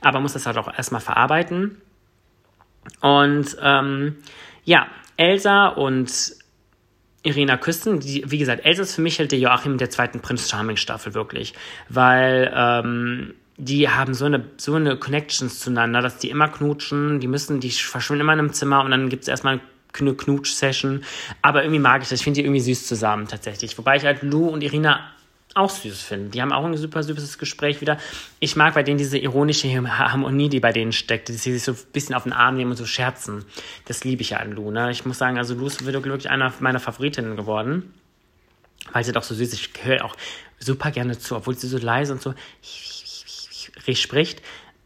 Aber 0.02 0.20
muss 0.20 0.34
das 0.34 0.46
halt 0.46 0.58
auch 0.60 0.72
erstmal 0.72 1.02
verarbeiten. 1.02 1.82
Und 3.02 3.58
ähm, 3.62 4.18
ja, 4.64 4.86
Elsa 5.18 5.70
und 5.70 6.36
Irina 7.24 7.58
küssen. 7.58 8.00
Die, 8.00 8.24
wie 8.28 8.38
gesagt, 8.38 8.64
Elsa 8.64 8.84
ist 8.84 8.96
für 8.96 9.02
mich 9.02 9.18
halt 9.18 9.32
der 9.32 9.40
Joachim 9.40 9.80
der 9.80 9.90
zweiten 9.90 10.20
Prinz 10.20 10.50
Charming 10.50 10.78
Staffel 10.78 11.16
wirklich, 11.16 11.56
weil 11.90 12.52
ähm, 12.56 13.34
die 13.62 13.88
haben 13.88 14.16
so 14.16 14.26
eine, 14.26 14.44
so 14.58 14.74
eine 14.74 14.98
Connections 14.98 15.60
zueinander, 15.60 16.02
dass 16.02 16.18
die 16.18 16.32
immer 16.32 16.48
knutschen, 16.48 17.20
die 17.20 17.28
müssen, 17.28 17.60
die 17.60 17.70
verschwinden 17.70 18.22
immer 18.22 18.34
in 18.34 18.40
einem 18.40 18.54
Zimmer 18.54 18.84
und 18.84 18.90
dann 18.90 19.08
gibt 19.08 19.22
es 19.22 19.28
erstmal 19.28 19.62
eine 20.00 20.16
Knutsch-Session. 20.16 21.04
Aber 21.44 21.62
irgendwie 21.62 21.80
mag 21.80 22.02
ich 22.02 22.10
das. 22.10 22.20
Ich 22.20 22.24
finde 22.24 22.40
die 22.40 22.46
irgendwie 22.46 22.62
süß 22.62 22.88
zusammen 22.88 23.28
tatsächlich. 23.28 23.78
Wobei 23.78 23.98
ich 23.98 24.06
halt 24.06 24.24
Lou 24.24 24.48
und 24.48 24.64
Irina 24.64 25.12
auch 25.54 25.70
süß 25.70 26.02
finde. 26.02 26.30
Die 26.30 26.42
haben 26.42 26.52
auch 26.52 26.66
ein 26.66 26.76
super 26.76 27.04
süßes 27.04 27.38
Gespräch 27.38 27.82
wieder. 27.82 28.00
Ich 28.40 28.56
mag 28.56 28.74
bei 28.74 28.82
denen 28.82 28.98
diese 28.98 29.20
ironische 29.20 29.68
Harmonie, 29.70 30.50
die 30.50 30.60
bei 30.60 30.72
denen 30.72 30.92
steckt, 30.92 31.30
dass 31.30 31.44
sie 31.44 31.54
sich 31.54 31.64
so 31.64 31.74
ein 31.74 31.78
bisschen 31.94 32.16
auf 32.16 32.24
den 32.24 32.34
Arm 32.34 32.56
nehmen 32.56 32.72
und 32.72 32.78
so 32.78 32.86
scherzen. 32.86 33.46
Das 33.86 34.04
liebe 34.04 34.24
ich 34.24 34.32
ja 34.32 34.38
an 34.38 34.54
Lou. 34.54 34.72
Ne? 34.72 34.90
Ich 34.90 35.06
muss 35.06 35.20
sagen, 35.20 35.38
also 35.38 35.54
Lou 35.54 35.68
ist 35.68 35.86
wirklich 35.86 36.32
einer 36.32 36.52
meiner 36.62 36.80
Favoritinnen 36.80 37.36
geworden. 37.36 37.94
Weil 38.92 39.04
sie 39.04 39.12
doch 39.12 39.22
so 39.22 39.36
süß 39.36 39.54
ist. 39.54 39.60
Ich 39.60 39.70
höre 39.84 40.04
auch 40.04 40.16
super 40.58 40.90
gerne 40.90 41.20
zu, 41.20 41.36
obwohl 41.36 41.56
sie 41.56 41.68
so 41.68 41.78
leise 41.78 42.14
und 42.14 42.22
so 42.24 42.34
spricht, 43.94 44.42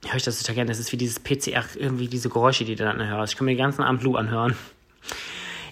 höre 0.05 0.15
ich 0.15 0.23
das 0.23 0.39
total 0.39 0.55
gerne. 0.55 0.69
Das 0.69 0.79
ist 0.79 0.91
wie 0.91 0.97
dieses 0.97 1.19
PCR, 1.19 1.63
irgendwie 1.75 2.07
diese 2.07 2.29
Geräusche, 2.29 2.65
die 2.65 2.75
du 2.75 2.83
dann 2.83 3.05
hörst. 3.05 3.33
Ich 3.33 3.37
kann 3.37 3.45
mir 3.45 3.53
den 3.53 3.59
ganzen 3.59 3.83
Abend 3.83 4.01
Blue 4.01 4.17
anhören. 4.17 4.55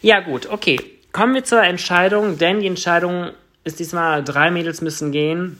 Ja, 0.01 0.19
gut, 0.19 0.47
okay. 0.47 0.79
Kommen 1.11 1.35
wir 1.35 1.43
zur 1.43 1.61
Entscheidung, 1.61 2.37
denn 2.37 2.59
die 2.59 2.67
Entscheidung 2.67 3.31
ist 3.63 3.79
diesmal, 3.79 4.23
drei 4.23 4.51
Mädels 4.51 4.81
müssen 4.81 5.11
gehen. 5.11 5.59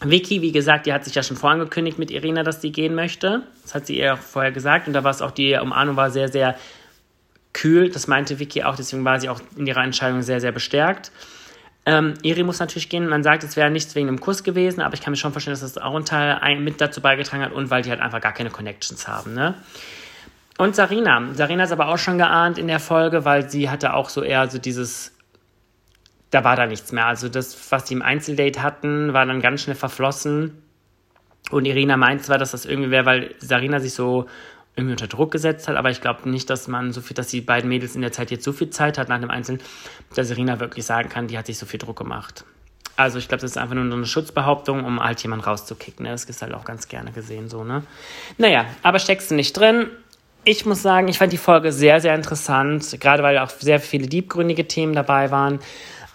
Vicky, 0.00 0.42
wie 0.42 0.52
gesagt, 0.52 0.86
die 0.86 0.92
hat 0.92 1.04
sich 1.04 1.14
ja 1.14 1.22
schon 1.22 1.36
vorangekündigt 1.36 1.98
mit 1.98 2.10
Irina, 2.10 2.44
dass 2.44 2.60
sie 2.60 2.70
gehen 2.70 2.94
möchte. 2.94 3.42
Das 3.62 3.74
hat 3.74 3.86
sie 3.86 3.98
ihr 3.98 4.16
vorher 4.16 4.52
gesagt 4.52 4.86
und 4.86 4.92
da 4.92 5.02
war 5.02 5.10
es 5.10 5.22
auch, 5.22 5.32
die 5.32 5.54
Umarmung 5.54 5.96
war 5.96 6.10
sehr, 6.10 6.28
sehr 6.28 6.56
kühl. 7.52 7.90
Das 7.90 8.06
meinte 8.06 8.38
Vicky 8.38 8.62
auch, 8.62 8.76
deswegen 8.76 9.04
war 9.04 9.18
sie 9.18 9.28
auch 9.28 9.40
in 9.56 9.66
ihrer 9.66 9.82
Entscheidung 9.82 10.22
sehr, 10.22 10.40
sehr 10.40 10.52
bestärkt. 10.52 11.10
Ähm, 11.88 12.12
Eri 12.22 12.42
muss 12.42 12.58
natürlich 12.58 12.90
gehen. 12.90 13.08
Man 13.08 13.22
sagt, 13.22 13.42
es 13.44 13.56
wäre 13.56 13.70
nichts 13.70 13.94
wegen 13.94 14.08
dem 14.08 14.20
Kuss 14.20 14.44
gewesen, 14.44 14.82
aber 14.82 14.92
ich 14.92 15.00
kann 15.00 15.10
mir 15.10 15.16
schon 15.16 15.32
vorstellen, 15.32 15.54
dass 15.58 15.72
das 15.72 15.82
auch 15.82 15.94
ein 15.94 16.04
Teil 16.04 16.60
mit 16.60 16.82
dazu 16.82 17.00
beigetragen 17.00 17.42
hat 17.42 17.52
und 17.52 17.70
weil 17.70 17.80
die 17.80 17.88
halt 17.88 18.00
einfach 18.00 18.20
gar 18.20 18.34
keine 18.34 18.50
Connections 18.50 19.08
haben. 19.08 19.32
Ne? 19.32 19.54
Und 20.58 20.76
Sarina. 20.76 21.32
Sarina 21.32 21.64
ist 21.64 21.72
aber 21.72 21.88
auch 21.88 21.96
schon 21.96 22.18
geahnt 22.18 22.58
in 22.58 22.68
der 22.68 22.78
Folge, 22.78 23.24
weil 23.24 23.48
sie 23.48 23.70
hatte 23.70 23.94
auch 23.94 24.10
so 24.10 24.22
eher 24.22 24.50
so 24.50 24.58
dieses, 24.58 25.16
da 26.30 26.44
war 26.44 26.56
da 26.56 26.66
nichts 26.66 26.92
mehr. 26.92 27.06
Also 27.06 27.30
das, 27.30 27.56
was 27.72 27.88
sie 27.88 27.94
im 27.94 28.02
Einzeldate 28.02 28.62
hatten, 28.62 29.14
war 29.14 29.24
dann 29.24 29.40
ganz 29.40 29.62
schnell 29.62 29.74
verflossen. 29.74 30.62
Und 31.50 31.64
Irina 31.64 31.96
meint 31.96 32.22
zwar, 32.22 32.36
dass 32.36 32.50
das 32.50 32.66
irgendwie 32.66 32.90
wäre, 32.90 33.06
weil 33.06 33.34
Sarina 33.38 33.80
sich 33.80 33.94
so 33.94 34.26
irgendwie 34.78 34.92
unter 34.92 35.08
Druck 35.08 35.30
gesetzt 35.30 35.68
hat, 35.68 35.76
aber 35.76 35.90
ich 35.90 36.00
glaube 36.00 36.28
nicht, 36.28 36.48
dass 36.48 36.68
man 36.68 36.92
so 36.92 37.00
viel, 37.00 37.14
dass 37.14 37.28
die 37.28 37.40
beiden 37.40 37.68
Mädels 37.68 37.94
in 37.94 38.00
der 38.00 38.12
Zeit 38.12 38.30
jetzt 38.30 38.44
so 38.44 38.52
viel 38.52 38.70
Zeit 38.70 38.96
hat 38.96 39.08
nach 39.08 39.20
dem 39.20 39.30
Einzelnen, 39.30 39.60
dass 40.14 40.28
Serena 40.28 40.60
wirklich 40.60 40.86
sagen 40.86 41.08
kann, 41.08 41.26
die 41.26 41.36
hat 41.36 41.46
sich 41.46 41.58
so 41.58 41.66
viel 41.66 41.78
Druck 41.78 41.98
gemacht. 41.98 42.44
Also 42.96 43.18
ich 43.18 43.28
glaube, 43.28 43.42
das 43.42 43.52
ist 43.52 43.56
einfach 43.56 43.76
nur 43.76 43.84
eine 43.84 44.06
Schutzbehauptung, 44.06 44.84
um 44.84 45.02
halt 45.02 45.22
jemanden 45.22 45.44
rauszukicken. 45.44 46.04
Ne? 46.04 46.10
Das 46.10 46.24
ist 46.24 46.42
halt 46.42 46.52
auch 46.52 46.64
ganz 46.64 46.88
gerne 46.88 47.12
gesehen 47.12 47.48
so, 47.48 47.62
ne? 47.62 47.84
Naja, 48.38 48.66
aber 48.82 48.98
steckst 48.98 49.30
du 49.30 49.36
nicht 49.36 49.56
drin. 49.56 49.86
Ich 50.42 50.66
muss 50.66 50.82
sagen, 50.82 51.06
ich 51.06 51.18
fand 51.18 51.32
die 51.32 51.38
Folge 51.38 51.72
sehr, 51.72 52.00
sehr 52.00 52.14
interessant, 52.14 52.98
gerade 53.00 53.22
weil 53.22 53.38
auch 53.38 53.50
sehr 53.50 53.78
viele 53.78 54.08
diebgründige 54.08 54.66
Themen 54.66 54.94
dabei 54.94 55.30
waren. 55.30 55.60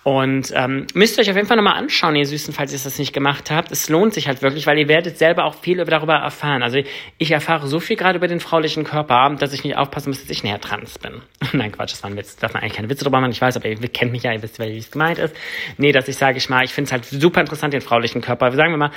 Und 0.03 0.51
ähm, 0.53 0.85
müsst 0.93 1.17
ihr 1.17 1.21
euch 1.21 1.29
auf 1.29 1.37
jeden 1.37 1.47
Fall 1.47 1.55
nochmal 1.55 1.77
anschauen, 1.77 2.17
ihr 2.17 2.25
Süßen, 2.25 2.53
falls 2.53 2.73
ihr 2.73 2.79
das 2.83 2.99
nicht 2.99 3.13
gemacht 3.13 3.49
habt. 3.49 3.71
Es 3.71 3.87
lohnt 3.87 4.13
sich 4.13 4.27
halt 4.27 4.41
wirklich, 4.41 4.67
weil 4.67 4.77
ihr 4.77 4.89
werdet 4.89 5.17
selber 5.17 5.45
auch 5.45 5.55
viel 5.55 5.77
darüber 5.77 6.15
erfahren. 6.15 6.61
Also 6.61 6.79
ich 7.17 7.31
erfahre 7.31 7.67
so 7.67 7.79
viel 7.79 7.95
gerade 7.95 8.17
über 8.17 8.27
den 8.27 8.41
fraulichen 8.41 8.83
Körper, 8.83 9.33
dass 9.39 9.53
ich 9.53 9.63
nicht 9.63 9.77
aufpassen 9.77 10.09
muss, 10.09 10.19
dass 10.19 10.29
ich 10.29 10.43
näher 10.43 10.59
trans 10.59 10.99
bin. 10.99 11.21
Nein, 11.53 11.71
Quatsch, 11.71 11.93
das 11.93 12.03
war 12.03 12.09
ein 12.09 12.17
Witz. 12.17 12.35
Darf 12.35 12.53
man 12.53 12.63
eigentlich 12.63 12.75
keine 12.75 12.89
Witze 12.89 13.05
drüber 13.05 13.21
machen. 13.21 13.31
Ich 13.31 13.41
weiß, 13.41 13.55
aber 13.55 13.69
ihr 13.69 13.77
kennt 13.77 14.11
mich 14.11 14.23
ja, 14.23 14.33
ihr 14.33 14.41
wisst, 14.41 14.59
wie 14.59 14.77
es 14.77 14.91
gemeint 14.91 15.19
ist. 15.19 15.33
Nee, 15.77 15.93
dass 15.93 16.09
ich 16.09 16.17
sage 16.17 16.37
ich 16.37 16.49
mal, 16.49 16.65
ich 16.65 16.73
finde 16.73 16.87
es 16.87 16.91
halt 16.91 17.05
super 17.05 17.39
interessant, 17.39 17.73
den 17.73 17.81
fraulichen 17.81 18.19
Körper. 18.19 18.51
Sagen 18.51 18.71
wir 18.71 18.77
mal, 18.77 18.91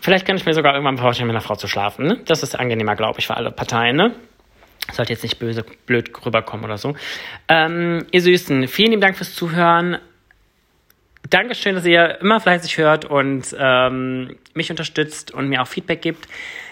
vielleicht 0.00 0.24
kann 0.24 0.36
ich 0.36 0.46
mir 0.46 0.54
sogar 0.54 0.74
irgendwann 0.74 0.98
vorstellen, 0.98 1.26
mit 1.26 1.34
einer 1.34 1.44
Frau 1.44 1.56
zu 1.56 1.66
schlafen. 1.66 2.06
Ne? 2.06 2.20
Das 2.26 2.44
ist 2.44 2.56
angenehmer, 2.56 2.94
glaube 2.94 3.18
ich, 3.18 3.26
für 3.26 3.36
alle 3.36 3.50
Parteien. 3.50 3.96
Ne? 3.96 4.14
Sollte 4.92 5.12
jetzt 5.12 5.24
nicht 5.24 5.40
böse, 5.40 5.64
blöd 5.86 6.10
rüberkommen 6.24 6.64
oder 6.64 6.76
so. 6.78 6.94
Ähm, 7.48 8.06
ihr 8.12 8.20
Süßen, 8.20 8.68
vielen 8.68 8.90
lieben 8.90 9.02
Dank 9.02 9.16
fürs 9.16 9.34
Zuhören. 9.34 9.98
Dankeschön, 11.30 11.74
dass 11.74 11.86
ihr 11.86 12.20
immer 12.20 12.38
fleißig 12.38 12.76
hört 12.76 13.04
und 13.06 13.56
ähm, 13.58 14.36
mich 14.52 14.70
unterstützt 14.70 15.30
und 15.30 15.48
mir 15.48 15.62
auch 15.62 15.66
Feedback 15.66 16.02
gibt. 16.02 16.28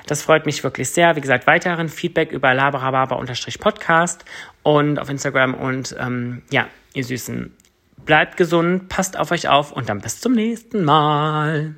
Das 0.07 0.23
freut 0.23 0.47
mich 0.47 0.63
wirklich 0.63 0.91
sehr. 0.91 1.17
Wie 1.17 1.21
gesagt, 1.21 1.47
weiteren 1.47 1.89
Feedback 1.89 2.33
über 2.33 2.53
labarababa-podcast 2.53 4.25
und 4.63 4.99
auf 4.99 5.09
Instagram. 5.09 5.55
Und 5.55 5.97
ähm, 5.99 6.43
ja, 6.51 6.67
ihr 6.93 7.05
Süßen, 7.05 7.57
bleibt 8.05 8.37
gesund, 8.37 8.89
passt 8.89 9.19
auf 9.19 9.31
euch 9.31 9.49
auf 9.49 9.73
und 9.73 9.89
dann 9.89 10.01
bis 10.01 10.21
zum 10.21 10.33
nächsten 10.33 10.85
Mal. 10.85 11.75